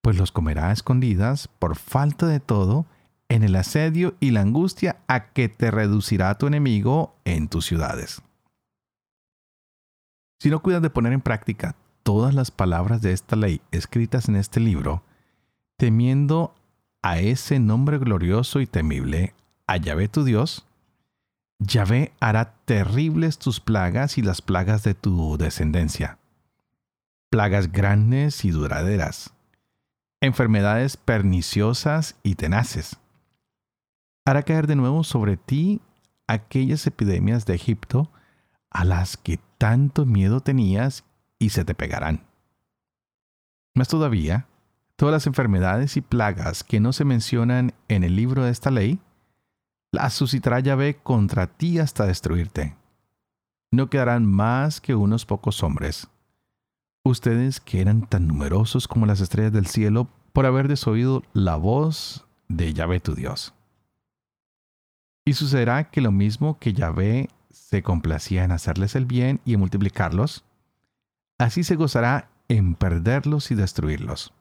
pues 0.00 0.16
los 0.16 0.30
comerá 0.30 0.68
a 0.68 0.72
escondidas 0.72 1.48
por 1.58 1.74
falta 1.74 2.28
de 2.28 2.38
todo 2.38 2.86
en 3.32 3.42
el 3.44 3.56
asedio 3.56 4.14
y 4.20 4.30
la 4.30 4.42
angustia 4.42 4.98
a 5.08 5.32
que 5.32 5.48
te 5.48 5.70
reducirá 5.70 6.36
tu 6.36 6.46
enemigo 6.46 7.16
en 7.24 7.48
tus 7.48 7.64
ciudades. 7.64 8.20
Si 10.38 10.50
no 10.50 10.60
cuidas 10.60 10.82
de 10.82 10.90
poner 10.90 11.14
en 11.14 11.22
práctica 11.22 11.74
todas 12.02 12.34
las 12.34 12.50
palabras 12.50 13.00
de 13.00 13.12
esta 13.12 13.36
ley 13.36 13.62
escritas 13.70 14.28
en 14.28 14.36
este 14.36 14.60
libro, 14.60 15.02
temiendo 15.78 16.54
a 17.00 17.20
ese 17.20 17.58
nombre 17.58 17.96
glorioso 17.96 18.60
y 18.60 18.66
temible, 18.66 19.34
a 19.66 19.78
Yahvé 19.78 20.08
tu 20.08 20.24
Dios, 20.24 20.66
Yahvé 21.58 22.12
hará 22.20 22.56
terribles 22.66 23.38
tus 23.38 23.60
plagas 23.60 24.18
y 24.18 24.22
las 24.22 24.42
plagas 24.42 24.82
de 24.82 24.92
tu 24.92 25.38
descendencia. 25.38 26.18
Plagas 27.30 27.72
grandes 27.72 28.44
y 28.44 28.50
duraderas. 28.50 29.32
Enfermedades 30.20 30.98
perniciosas 30.98 32.16
y 32.22 32.34
tenaces 32.34 32.98
hará 34.24 34.42
caer 34.42 34.66
de 34.66 34.76
nuevo 34.76 35.04
sobre 35.04 35.36
ti 35.36 35.80
aquellas 36.26 36.86
epidemias 36.86 37.46
de 37.46 37.54
Egipto 37.54 38.10
a 38.70 38.84
las 38.84 39.16
que 39.16 39.38
tanto 39.58 40.06
miedo 40.06 40.40
tenías 40.40 41.04
y 41.38 41.50
se 41.50 41.64
te 41.64 41.74
pegarán. 41.74 42.24
Más 43.74 43.88
todavía, 43.88 44.46
todas 44.96 45.12
las 45.12 45.26
enfermedades 45.26 45.96
y 45.96 46.00
plagas 46.00 46.64
que 46.64 46.80
no 46.80 46.92
se 46.92 47.04
mencionan 47.04 47.74
en 47.88 48.04
el 48.04 48.16
libro 48.16 48.44
de 48.44 48.50
esta 48.50 48.70
ley, 48.70 49.00
las 49.90 50.14
suscitará 50.14 50.60
Yahvé 50.60 50.96
contra 51.02 51.46
ti 51.46 51.78
hasta 51.78 52.06
destruirte. 52.06 52.76
No 53.70 53.90
quedarán 53.90 54.26
más 54.26 54.80
que 54.80 54.94
unos 54.94 55.26
pocos 55.26 55.62
hombres. 55.62 56.08
Ustedes 57.04 57.60
que 57.60 57.80
eran 57.80 58.06
tan 58.06 58.26
numerosos 58.26 58.86
como 58.86 59.06
las 59.06 59.20
estrellas 59.20 59.52
del 59.52 59.66
cielo 59.66 60.08
por 60.32 60.46
haber 60.46 60.68
desoído 60.68 61.22
la 61.32 61.56
voz 61.56 62.26
de 62.48 62.72
Yahvé 62.72 63.00
tu 63.00 63.14
Dios. 63.14 63.54
Y 65.24 65.34
sucederá 65.34 65.84
que 65.90 66.00
lo 66.00 66.10
mismo 66.10 66.58
que 66.58 66.72
Yahvé 66.72 67.28
se 67.50 67.82
complacía 67.82 68.44
en 68.44 68.50
hacerles 68.50 68.96
el 68.96 69.06
bien 69.06 69.40
y 69.44 69.54
en 69.54 69.60
multiplicarlos, 69.60 70.44
así 71.38 71.62
se 71.62 71.76
gozará 71.76 72.28
en 72.48 72.74
perderlos 72.74 73.50
y 73.50 73.54
destruirlos. 73.54 74.34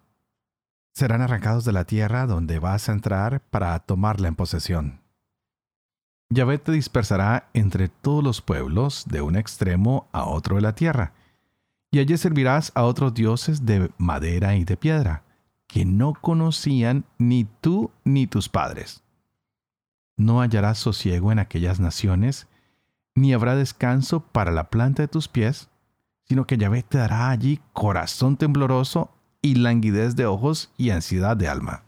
Serán 0.93 1.21
arrancados 1.21 1.65
de 1.65 1.71
la 1.71 1.85
tierra 1.85 2.25
donde 2.25 2.59
vas 2.59 2.89
a 2.89 2.93
entrar 2.93 3.41
para 3.41 3.77
tomarla 3.79 4.27
en 4.27 4.35
posesión. 4.35 5.01
Yahvé 6.29 6.57
te 6.57 6.71
dispersará 6.71 7.49
entre 7.53 7.87
todos 7.87 8.23
los 8.23 8.41
pueblos 8.41 9.05
de 9.07 9.21
un 9.21 9.35
extremo 9.35 10.07
a 10.11 10.25
otro 10.25 10.55
de 10.55 10.61
la 10.61 10.73
tierra, 10.73 11.13
y 11.91 11.99
allí 11.99 12.17
servirás 12.17 12.71
a 12.73 12.83
otros 12.83 13.13
dioses 13.13 13.65
de 13.65 13.91
madera 13.97 14.55
y 14.55 14.63
de 14.63 14.77
piedra, 14.77 15.23
que 15.67 15.85
no 15.85 16.13
conocían 16.13 17.05
ni 17.17 17.45
tú 17.59 17.91
ni 18.03 18.27
tus 18.27 18.49
padres 18.49 19.03
no 20.21 20.41
hallarás 20.41 20.77
sosiego 20.77 21.31
en 21.31 21.39
aquellas 21.39 21.79
naciones, 21.79 22.47
ni 23.15 23.33
habrá 23.33 23.55
descanso 23.55 24.21
para 24.21 24.51
la 24.51 24.69
planta 24.69 25.03
de 25.03 25.07
tus 25.07 25.27
pies, 25.27 25.69
sino 26.23 26.45
que 26.45 26.57
Yahvé 26.57 26.83
te 26.83 26.97
dará 26.97 27.29
allí 27.29 27.59
corazón 27.73 28.37
tembloroso 28.37 29.11
y 29.41 29.55
languidez 29.55 30.15
de 30.15 30.25
ojos 30.25 30.71
y 30.77 30.91
ansiedad 30.91 31.35
de 31.35 31.47
alma. 31.47 31.83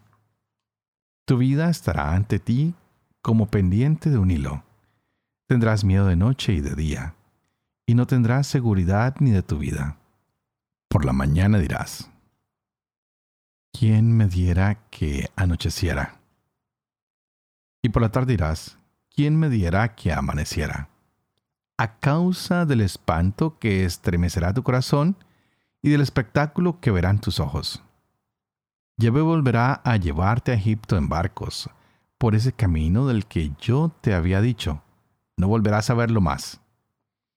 Tu 1.26 1.38
vida 1.38 1.70
estará 1.70 2.14
ante 2.14 2.40
ti 2.40 2.74
como 3.22 3.46
pendiente 3.46 4.10
de 4.10 4.18
un 4.18 4.32
hilo. 4.32 4.64
Tendrás 5.48 5.84
miedo 5.84 6.08
de 6.08 6.16
noche 6.16 6.54
y 6.54 6.62
de 6.62 6.76
día, 6.76 7.16
y 7.86 7.96
no 7.96 8.08
tendrás 8.08 8.48
seguridad 8.48 9.16
ni 9.20 9.32
de 9.32 9.44
tu 9.44 9.60
vida. 9.60 9.98
Por 10.90 11.06
la 11.06 11.14
mañana 11.14 11.60
dirás, 11.60 12.10
¿quién 13.72 14.12
me 14.12 14.28
diera 14.28 14.90
que 14.90 15.30
anocheciera? 15.36 16.23
Y 17.84 17.90
por 17.90 18.02
la 18.02 18.10
tarde 18.10 18.34
dirás, 18.34 18.78
¿quién 19.14 19.38
me 19.38 19.50
diera 19.50 19.94
que 19.94 20.14
amaneciera? 20.14 20.88
A 21.78 22.00
causa 22.00 22.66
del 22.66 22.80
espanto 22.80 23.60
que 23.60 23.84
estremecerá 23.84 24.54
tu 24.54 24.64
corazón 24.64 25.18
y 25.82 25.90
del 25.90 26.00
espectáculo 26.00 26.80
que 26.80 26.92
verán 26.92 27.20
tus 27.20 27.42
ojos. 27.42 27.84
Yahvé 28.98 29.22
volverá 29.22 29.82
a 29.84 29.98
llevarte 29.98 30.52
a 30.54 30.56
Egipto 30.56 30.96
en 30.98 31.10
barcos, 31.10 31.70
por 32.18 32.36
ese 32.36 32.54
camino 32.54 33.06
del 33.06 33.26
que 33.26 33.52
yo 33.60 33.92
te 34.00 34.14
había 34.14 34.40
dicho. 34.40 34.82
No 35.36 35.50
volverás 35.50 35.90
a 35.90 35.94
verlo 35.94 36.22
más. 36.22 36.62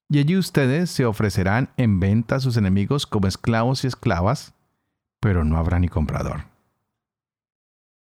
Y 0.09 0.21
allí 0.21 0.37
ustedes 0.37 0.91
se 0.91 1.07
ofrecerán 1.07 1.71
en 1.77 1.99
venta 1.99 2.37
a 2.37 2.41
sus 2.41 2.57
enemigos 2.57 3.05
como 3.07 3.27
esclavos 3.27 3.83
y 3.83 3.89
esclavas, 3.89 4.55
pero 5.19 5.45
no 5.45 5.57
habrá 5.57 5.81
ni 5.81 5.89
comprador. 5.89 6.45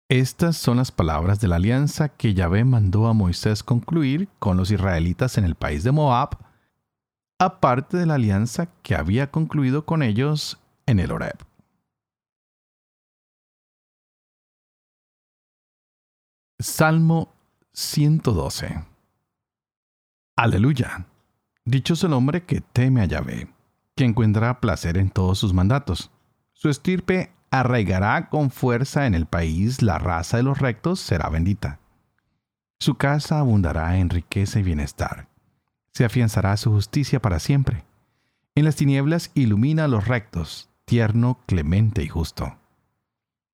Estas 0.09 0.57
son 0.57 0.77
las 0.77 0.91
palabras 0.91 1.39
de 1.39 1.47
la 1.47 1.57
alianza 1.57 2.09
que 2.09 2.33
Yahvé 2.33 2.63
mandó 2.63 3.05
a 3.05 3.13
Moisés 3.13 3.61
concluir 3.61 4.27
con 4.39 4.57
los 4.57 4.71
israelitas 4.71 5.37
en 5.37 5.45
el 5.45 5.53
país 5.53 5.83
de 5.83 5.91
Moab, 5.91 6.31
aparte 7.37 7.95
de 7.95 8.07
la 8.07 8.15
alianza 8.15 8.71
que 8.81 8.95
había 8.95 9.29
concluido 9.29 9.85
con 9.85 10.01
ellos 10.01 10.59
en 10.87 10.99
el 10.99 11.11
Horeb. 11.11 11.37
Salmo 16.57 17.31
112 17.73 18.83
Aleluya. 20.35 21.05
Dichoso 21.65 22.07
el 22.07 22.13
hombre 22.13 22.45
que 22.45 22.61
teme 22.61 23.01
a 23.01 23.05
Yahvé, 23.05 23.53
que 23.95 24.05
encuentra 24.05 24.59
placer 24.59 24.97
en 24.97 25.11
todos 25.11 25.37
sus 25.37 25.53
mandatos. 25.53 26.09
Su 26.53 26.69
estirpe 26.69 27.31
arraigará 27.51 28.29
con 28.29 28.51
fuerza 28.51 29.05
en 29.05 29.15
el 29.15 29.25
país, 29.25 29.81
la 29.81 29.97
raza 29.97 30.37
de 30.37 30.43
los 30.43 30.59
rectos 30.59 30.99
será 30.99 31.29
bendita. 31.29 31.79
Su 32.79 32.95
casa 32.95 33.39
abundará 33.39 33.97
en 33.97 34.09
riqueza 34.09 34.59
y 34.59 34.63
bienestar. 34.63 35.27
Se 35.91 36.05
afianzará 36.05 36.55
su 36.57 36.71
justicia 36.71 37.21
para 37.21 37.39
siempre. 37.39 37.83
En 38.55 38.65
las 38.65 38.75
tinieblas 38.75 39.31
ilumina 39.33 39.85
a 39.85 39.87
los 39.87 40.07
rectos, 40.07 40.69
tierno, 40.85 41.39
clemente 41.45 42.03
y 42.03 42.07
justo. 42.07 42.57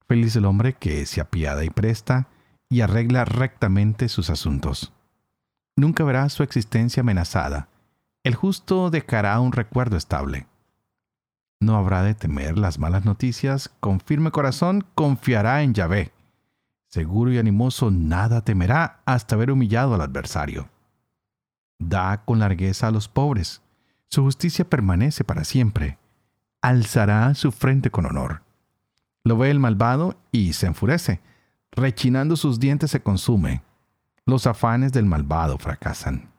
Feliz 0.08 0.36
el 0.36 0.46
hombre 0.46 0.74
que 0.74 1.06
se 1.06 1.22
apiada 1.22 1.64
y 1.64 1.70
presta 1.70 2.28
y 2.70 2.82
arregla 2.82 3.26
rectamente 3.26 4.10
sus 4.10 4.30
asuntos. 4.30 4.94
Nunca 5.76 6.04
verá 6.04 6.30
su 6.30 6.44
existencia 6.44 7.02
amenazada. 7.02 7.70
El 8.24 8.36
justo 8.36 8.90
dejará 8.90 9.40
un 9.40 9.52
recuerdo 9.52 9.98
estable. 9.98 10.48
No 11.60 11.78
habrá 11.78 12.04
de 12.04 12.13
temer 12.13 12.58
las 12.58 12.80
malas 12.80 13.06
noticias, 13.06 13.72
con 13.80 14.00
firme 14.00 14.32
corazón 14.32 14.86
confiará 14.96 15.63
en 15.63 15.74
Yahvé. 15.74 16.12
Seguro 16.88 17.32
y 17.32 17.38
animoso 17.38 17.91
nada 17.91 18.41
temerá 18.41 19.02
hasta 19.06 19.36
haber 19.36 19.52
humillado 19.52 19.96
al 19.96 20.02
adversario. 20.02 20.70
Da 21.80 22.24
con 22.24 22.39
largueza 22.39 22.88
a 22.88 22.91
los 22.91 23.08
pobres, 23.08 23.62
su 24.08 24.24
justicia 24.24 24.70
permanece 24.70 25.24
para 25.24 25.44
siempre. 25.44 25.98
Alzará 26.62 27.34
su 27.36 27.52
frente 27.52 27.91
con 27.91 28.06
honor. 28.06 28.44
Lo 29.24 29.38
ve 29.38 29.50
el 29.50 29.60
malvado 29.60 30.18
y 30.32 30.54
se 30.54 30.68
enfurece. 30.68 31.20
Rechinando 31.72 32.36
sus 32.38 32.60
dientes 32.60 32.91
se 32.91 33.02
consume. 33.02 33.63
Los 34.26 34.48
afanes 34.48 34.94
del 34.94 35.06
malvado 35.06 35.58
fracasan. 35.58 36.35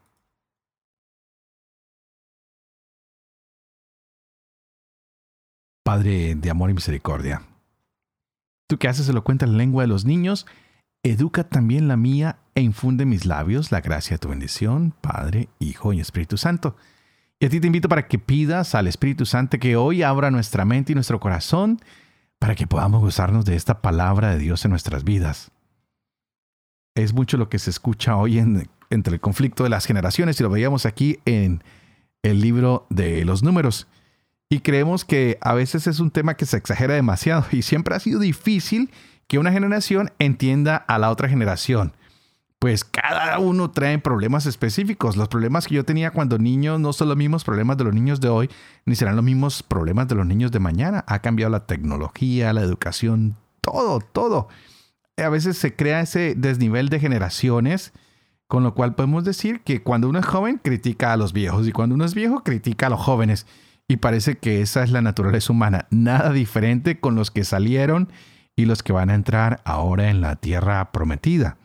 Padre 5.87 6.35
de 6.35 6.51
amor 6.51 6.69
y 6.69 6.75
misericordia. 6.75 7.43
Tú 8.67 8.77
que 8.77 8.89
haces 8.89 9.09
elocuente 9.09 9.47
la 9.47 9.53
lengua 9.53 9.85
de 9.85 9.87
los 9.87 10.05
niños, 10.05 10.45
educa 11.05 11.45
también 11.45 11.87
la 11.87 11.97
mía 11.97 12.41
e 12.57 12.61
infunde 12.61 13.05
en 13.05 13.11
mis 13.11 13.25
labios 13.25 13.71
la 13.71 13.83
gracia 13.83 14.17
de 14.17 14.19
tu 14.19 14.29
bendición, 14.29 14.93
Padre, 15.01 15.49
Hijo 15.61 15.93
y 15.93 16.01
Espíritu 16.01 16.39
Santo. 16.39 16.75
Y 17.39 17.47
a 17.47 17.51
ti 17.51 17.61
te 17.61 17.69
invito 17.69 17.89
para 17.89 18.09
que 18.09 18.19
pidas 18.19 18.75
al 18.75 18.89
Espíritu 18.89 19.27
Santo 19.27 19.61
que 19.61 19.77
hoy 19.77 20.03
abra 20.03 20.33
nuestra 20.33 20.65
mente 20.65 20.91
y 20.91 20.97
nuestro 20.97 21.21
corazón 21.21 21.81
para 22.41 22.57
que 22.57 22.67
podamos 22.67 23.01
gozarnos 23.01 23.45
de 23.45 23.55
esta 23.55 23.81
palabra 23.81 24.31
de 24.31 24.39
Dios 24.39 24.65
en 24.65 24.73
nuestras 24.73 25.05
vidas. 25.05 25.53
Es 26.97 27.13
mucho 27.13 27.37
lo 27.37 27.49
que 27.49 27.61
se 27.61 27.71
escucha 27.71 28.17
hoy 28.17 28.41
en, 28.41 28.69
entre 28.91 29.15
el 29.15 29.21
conflicto 29.21 29.63
de 29.63 29.71
las 29.71 29.87
generaciones 29.87 30.41
y 30.41 30.43
lo 30.43 30.51
veíamos 30.51 30.85
aquí 30.85 31.21
en 31.27 31.63
el 32.25 32.41
libro 32.41 32.89
de 32.91 33.25
los 33.25 33.45
números. 33.45 33.87
Y 34.49 34.61
creemos 34.61 35.05
que 35.05 35.39
a 35.41 35.55
veces 35.55 35.87
es 35.87 36.01
un 36.01 36.11
tema 36.11 36.35
que 36.35 36.47
se 36.47 36.57
exagera 36.57 36.95
demasiado 36.95 37.45
y 37.51 37.63
siempre 37.63 37.95
ha 37.95 38.01
sido 38.01 38.21
difícil 38.21 38.91
que 39.27 39.39
una 39.39 39.53
generación 39.53 40.13
entienda 40.19 40.77
a 40.77 40.99
la 40.99 41.11
otra 41.11 41.29
generación 41.29 41.93
pues 42.59 42.85
cada 42.85 43.39
uno 43.39 43.71
trae 43.71 43.99
problemas 43.99 44.47
específicos. 44.47 45.17
Los 45.17 45.29
problemas 45.29 45.67
que 45.67 45.75
yo 45.75 45.85
tenía 45.85 46.11
cuando 46.11 46.39
niño 46.39 46.79
no 46.79 46.93
son 46.93 47.09
los 47.09 47.17
mismos 47.17 47.45
problemas 47.45 47.77
de 47.77 47.85
los 47.85 47.95
niños 47.95 48.21
de 48.21 48.29
hoy, 48.29 48.51
ni 48.87 48.97
serán 48.97 49.17
los 49.17 49.25
mismos 49.25 49.63
problemas 49.63 50.09
de 50.09 50.15
los 50.15 50.27
niños 50.27 50.53
de 50.53 50.59
mañana. 50.59 51.05
Ha 51.07 51.21
cambiado 51.21 51.51
la 51.51 51.67
tecnología, 51.67 52.53
la 52.53 52.63
educación, 52.63 53.37
todo, 53.61 54.01
todo. 54.01 54.49
A 55.17 55.29
veces 55.29 55.59
se 55.59 55.77
crea 55.77 56.01
ese 56.01 56.35
desnivel 56.35 56.89
de 56.89 56.99
generaciones, 56.99 57.93
con 58.49 58.63
lo 58.63 58.75
cual 58.75 58.95
podemos 58.95 59.25
decir 59.25 59.61
que 59.61 59.83
cuando 59.83 60.09
uno 60.09 60.19
es 60.19 60.27
joven 60.27 60.59
critica 60.63 61.13
a 61.13 61.17
los 61.17 61.33
viejos 61.33 61.69
y 61.69 61.73
cuando 61.73 61.95
uno 61.95 62.05
es 62.05 62.15
viejo 62.15 62.43
critica 62.43 62.87
a 62.87 62.91
los 62.91 63.01
jóvenes. 63.01 63.47
Y 63.89 63.99
parece 63.99 64.39
que 64.39 64.63
esa 64.63 64.83
es 64.83 64.91
la 64.91 65.03
naturaleza 65.03 65.53
humana, 65.53 65.87
nada 65.91 66.33
diferente 66.33 66.99
con 66.99 67.15
los 67.15 67.31
que 67.31 67.45
salieron 67.45 68.09
y 68.57 68.65
los 68.65 68.83
que 68.83 68.93
van 68.93 69.11
a 69.11 69.15
entrar 69.15 69.61
ahora 69.65 70.11
en 70.11 70.21
la 70.21 70.37
tierra 70.37 70.91
prometida. 70.91 71.57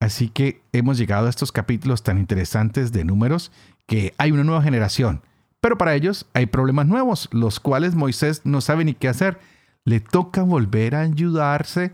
Así 0.00 0.28
que 0.28 0.62
hemos 0.72 0.98
llegado 0.98 1.26
a 1.26 1.30
estos 1.30 1.52
capítulos 1.52 2.02
tan 2.02 2.18
interesantes 2.18 2.92
de 2.92 3.04
números 3.04 3.52
que 3.86 4.14
hay 4.18 4.32
una 4.32 4.44
nueva 4.44 4.62
generación, 4.62 5.22
pero 5.60 5.78
para 5.78 5.94
ellos 5.94 6.26
hay 6.34 6.46
problemas 6.46 6.86
nuevos, 6.86 7.28
los 7.32 7.60
cuales 7.60 7.94
Moisés 7.94 8.42
no 8.44 8.60
sabe 8.60 8.84
ni 8.84 8.94
qué 8.94 9.08
hacer. 9.08 9.38
Le 9.84 10.00
toca 10.00 10.42
volver 10.42 10.94
a 10.94 11.02
ayudarse 11.02 11.92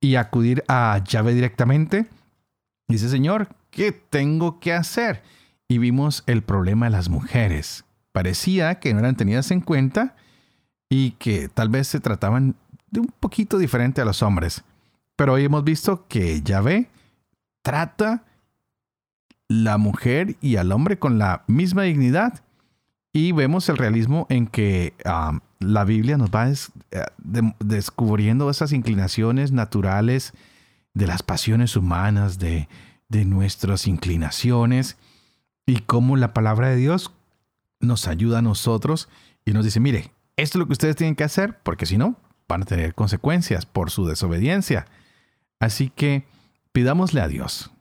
y 0.00 0.16
acudir 0.16 0.64
a 0.68 1.02
Yahvé 1.04 1.34
directamente. 1.34 2.06
Dice, 2.88 3.08
Señor, 3.08 3.48
¿qué 3.70 3.92
tengo 3.92 4.60
que 4.60 4.72
hacer? 4.72 5.22
Y 5.68 5.78
vimos 5.78 6.24
el 6.26 6.42
problema 6.42 6.86
de 6.86 6.90
las 6.90 7.08
mujeres. 7.08 7.84
Parecía 8.18 8.80
que 8.80 8.92
no 8.92 8.98
eran 8.98 9.14
tenidas 9.14 9.52
en 9.52 9.60
cuenta 9.60 10.16
y 10.90 11.12
que 11.12 11.48
tal 11.48 11.68
vez 11.68 11.86
se 11.86 12.00
trataban 12.00 12.56
de 12.90 12.98
un 12.98 13.06
poquito 13.20 13.58
diferente 13.58 14.00
a 14.00 14.04
los 14.04 14.24
hombres. 14.24 14.64
Pero 15.14 15.34
hoy 15.34 15.44
hemos 15.44 15.62
visto 15.62 16.04
que 16.08 16.42
Yahvé 16.42 16.90
trata 17.62 18.24
la 19.46 19.78
mujer 19.78 20.34
y 20.40 20.56
al 20.56 20.72
hombre 20.72 20.98
con 20.98 21.20
la 21.20 21.44
misma 21.46 21.82
dignidad. 21.82 22.42
Y 23.12 23.30
vemos 23.30 23.68
el 23.68 23.76
realismo 23.76 24.26
en 24.30 24.48
que 24.48 24.94
um, 25.04 25.38
la 25.60 25.84
Biblia 25.84 26.18
nos 26.18 26.30
va 26.30 26.48
eh, 26.50 26.56
descubriendo 27.60 28.50
esas 28.50 28.72
inclinaciones 28.72 29.52
naturales 29.52 30.32
de 30.92 31.06
las 31.06 31.22
pasiones 31.22 31.76
humanas, 31.76 32.40
de, 32.40 32.68
de 33.08 33.24
nuestras 33.24 33.86
inclinaciones, 33.86 34.96
y 35.66 35.82
cómo 35.82 36.16
la 36.16 36.34
palabra 36.34 36.70
de 36.70 36.76
Dios 36.78 37.12
nos 37.80 38.08
ayuda 38.08 38.38
a 38.38 38.42
nosotros 38.42 39.08
y 39.44 39.52
nos 39.52 39.64
dice, 39.64 39.80
mire, 39.80 40.12
esto 40.36 40.58
es 40.58 40.60
lo 40.60 40.66
que 40.66 40.72
ustedes 40.72 40.96
tienen 40.96 41.16
que 41.16 41.24
hacer, 41.24 41.58
porque 41.62 41.86
si 41.86 41.98
no, 41.98 42.16
van 42.48 42.62
a 42.62 42.66
tener 42.66 42.94
consecuencias 42.94 43.66
por 43.66 43.90
su 43.90 44.06
desobediencia. 44.06 44.86
Así 45.60 45.90
que 45.90 46.24
Pidámosle 46.78 47.20
a 47.20 47.26
Dios 47.26 47.72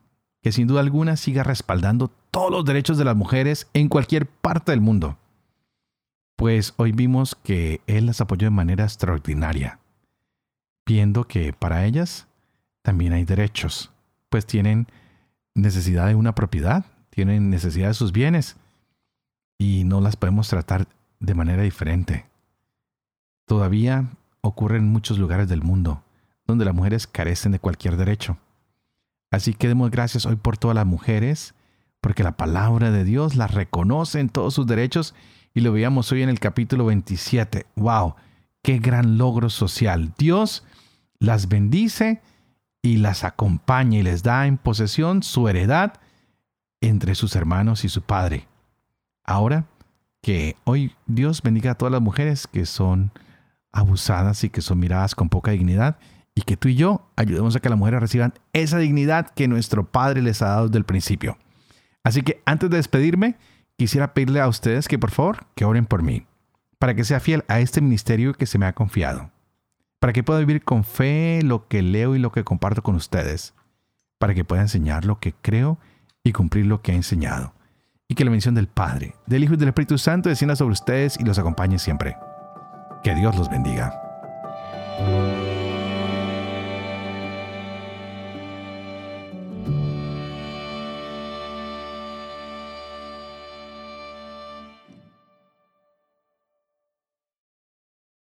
que 0.42 0.52
sin 0.52 0.66
duda 0.66 0.80
alguna 0.80 1.18
siga 1.18 1.44
respaldando 1.44 2.08
todos 2.32 2.50
los 2.50 2.66
derechos 2.66 2.98
de 2.98 3.06
las 3.06 3.16
mujeres 3.16 3.68
en 3.74 3.90
cualquier 3.90 4.26
parte 4.28 4.72
del 4.72 4.82
mundo. 4.82 5.20
Pues 6.36 6.74
hoy 6.78 6.94
vimos 6.94 7.36
que 7.36 7.82
Él 7.86 8.08
las 8.08 8.22
apoyó 8.22 8.46
de 8.48 8.52
manera 8.52 8.86
extraordinaria, 8.86 9.80
viendo 10.84 11.28
que 11.28 11.54
para 11.54 11.86
ellas 11.86 12.28
también 12.82 13.14
hay 13.14 13.24
derechos, 13.24 13.92
pues 14.30 14.48
tienen 14.48 14.88
necesidad 15.54 16.08
de 16.08 16.16
una 16.16 16.34
propiedad, 16.34 16.86
tienen 17.12 17.52
necesidad 17.52 17.90
de 17.90 17.94
sus 17.94 18.12
bienes 18.12 18.56
y 19.58 19.84
no 19.84 20.02
las 20.02 20.16
podemos 20.16 20.48
tratar 20.50 20.88
de 21.20 21.34
manera 21.34 21.64
diferente. 21.64 22.26
Todavía 23.46 24.10
ocurre 24.42 24.78
en 24.78 24.90
muchos 24.90 25.18
lugares 25.18 25.50
del 25.50 25.62
mundo 25.62 26.04
donde 26.48 26.66
las 26.66 26.74
mujeres 26.74 27.06
carecen 27.06 27.52
de 27.52 27.60
cualquier 27.60 27.98
derecho. 27.98 28.38
Así 29.30 29.54
que 29.54 29.68
demos 29.68 29.92
gracias 29.92 30.26
hoy 30.26 30.38
por 30.38 30.58
todas 30.58 30.76
las 30.76 30.86
mujeres, 30.86 31.54
porque 32.00 32.24
la 32.24 32.38
palabra 32.38 32.90
de 32.90 33.04
Dios 33.04 33.36
las 33.36 33.54
reconoce 33.54 34.22
en 34.22 34.30
todos 34.30 34.54
sus 34.54 34.66
derechos 34.66 35.14
y 35.54 35.60
lo 35.60 35.74
veíamos 35.74 36.12
hoy 36.12 36.24
en 36.24 36.30
el 36.30 36.40
capítulo 36.40 36.86
27. 36.86 37.66
¡Wow! 37.76 38.16
¡Qué 38.64 38.80
gran 38.80 39.18
logro 39.18 39.50
social! 39.50 40.14
Dios 40.18 40.64
las 41.20 41.50
bendice 41.50 42.22
y 42.82 42.98
las 42.98 43.26
acompaña 43.26 44.00
y 44.00 44.04
les 44.04 44.24
da 44.24 44.48
en 44.48 44.58
posesión 44.58 45.24
su 45.24 45.50
heredad 45.50 45.96
entre 46.80 47.16
sus 47.16 47.36
hermanos 47.36 47.84
y 47.84 47.90
su 47.90 48.02
padre. 48.02 48.48
Ahora 49.28 49.66
que 50.22 50.56
hoy 50.64 50.96
Dios 51.06 51.44
bendiga 51.44 51.72
a 51.72 51.76
todas 51.76 51.92
las 51.92 52.02
mujeres 52.02 52.48
que 52.48 52.66
son 52.66 53.12
abusadas 53.72 54.44
y 54.44 54.50
que 54.50 54.62
son 54.62 54.80
miradas 54.80 55.14
con 55.14 55.30
poca 55.30 55.52
dignidad 55.52 55.98
y 56.34 56.42
que 56.42 56.56
tú 56.56 56.70
y 56.70 56.76
yo 56.76 57.08
ayudemos 57.16 57.56
a 57.56 57.60
que 57.60 57.70
las 57.70 57.78
mujeres 57.78 58.00
reciban 58.00 58.34
esa 58.54 58.78
dignidad 58.78 59.30
que 59.30 59.48
nuestro 59.48 59.86
Padre 59.86 60.22
les 60.22 60.42
ha 60.42 60.48
dado 60.48 60.68
desde 60.68 60.80
el 60.80 60.86
principio. 60.86 61.38
Así 62.04 62.22
que 62.22 62.42
antes 62.46 62.70
de 62.70 62.78
despedirme, 62.78 63.36
quisiera 63.76 64.14
pedirle 64.14 64.40
a 64.40 64.48
ustedes 64.48 64.88
que 64.88 64.98
por 64.98 65.12
favor 65.12 65.46
que 65.56 65.66
oren 65.66 65.86
por 65.86 66.04
mí, 66.04 66.26
para 66.80 66.96
que 66.96 67.04
sea 67.04 67.20
fiel 67.20 67.44
a 67.48 67.60
este 67.60 67.82
ministerio 67.82 68.34
que 68.34 68.46
se 68.46 68.58
me 68.58 68.66
ha 68.66 68.74
confiado, 68.74 69.32
para 70.00 70.14
que 70.14 70.24
pueda 70.24 70.40
vivir 70.40 70.64
con 70.64 70.84
fe 70.84 71.42
lo 71.44 71.68
que 71.68 71.82
leo 71.82 72.16
y 72.16 72.20
lo 72.20 72.32
que 72.32 72.44
comparto 72.46 72.82
con 72.82 72.96
ustedes, 72.96 73.54
para 74.20 74.34
que 74.34 74.46
pueda 74.46 74.62
enseñar 74.62 75.06
lo 75.06 75.20
que 75.20 75.34
creo 75.34 75.80
y 76.24 76.32
cumplir 76.32 76.66
lo 76.66 76.82
que 76.82 76.94
he 76.94 76.96
enseñado, 76.96 77.54
y 78.10 78.16
que 78.16 78.24
la 78.24 78.32
bendición 78.32 78.56
del 78.56 78.68
Padre, 78.68 79.16
del 79.26 79.44
Hijo 79.44 79.56
y 79.56 79.58
del 79.58 79.70
Espíritu 79.70 79.98
Santo 79.98 80.30
descienda 80.30 80.56
sobre 80.56 80.74
ustedes 80.74 81.20
y 81.20 81.24
los 81.24 81.38
acompañe 81.38 81.78
siempre. 81.78 82.18
Que 83.04 83.14
Dios 83.16 83.36
los 83.36 83.50
bendiga. 83.50 83.94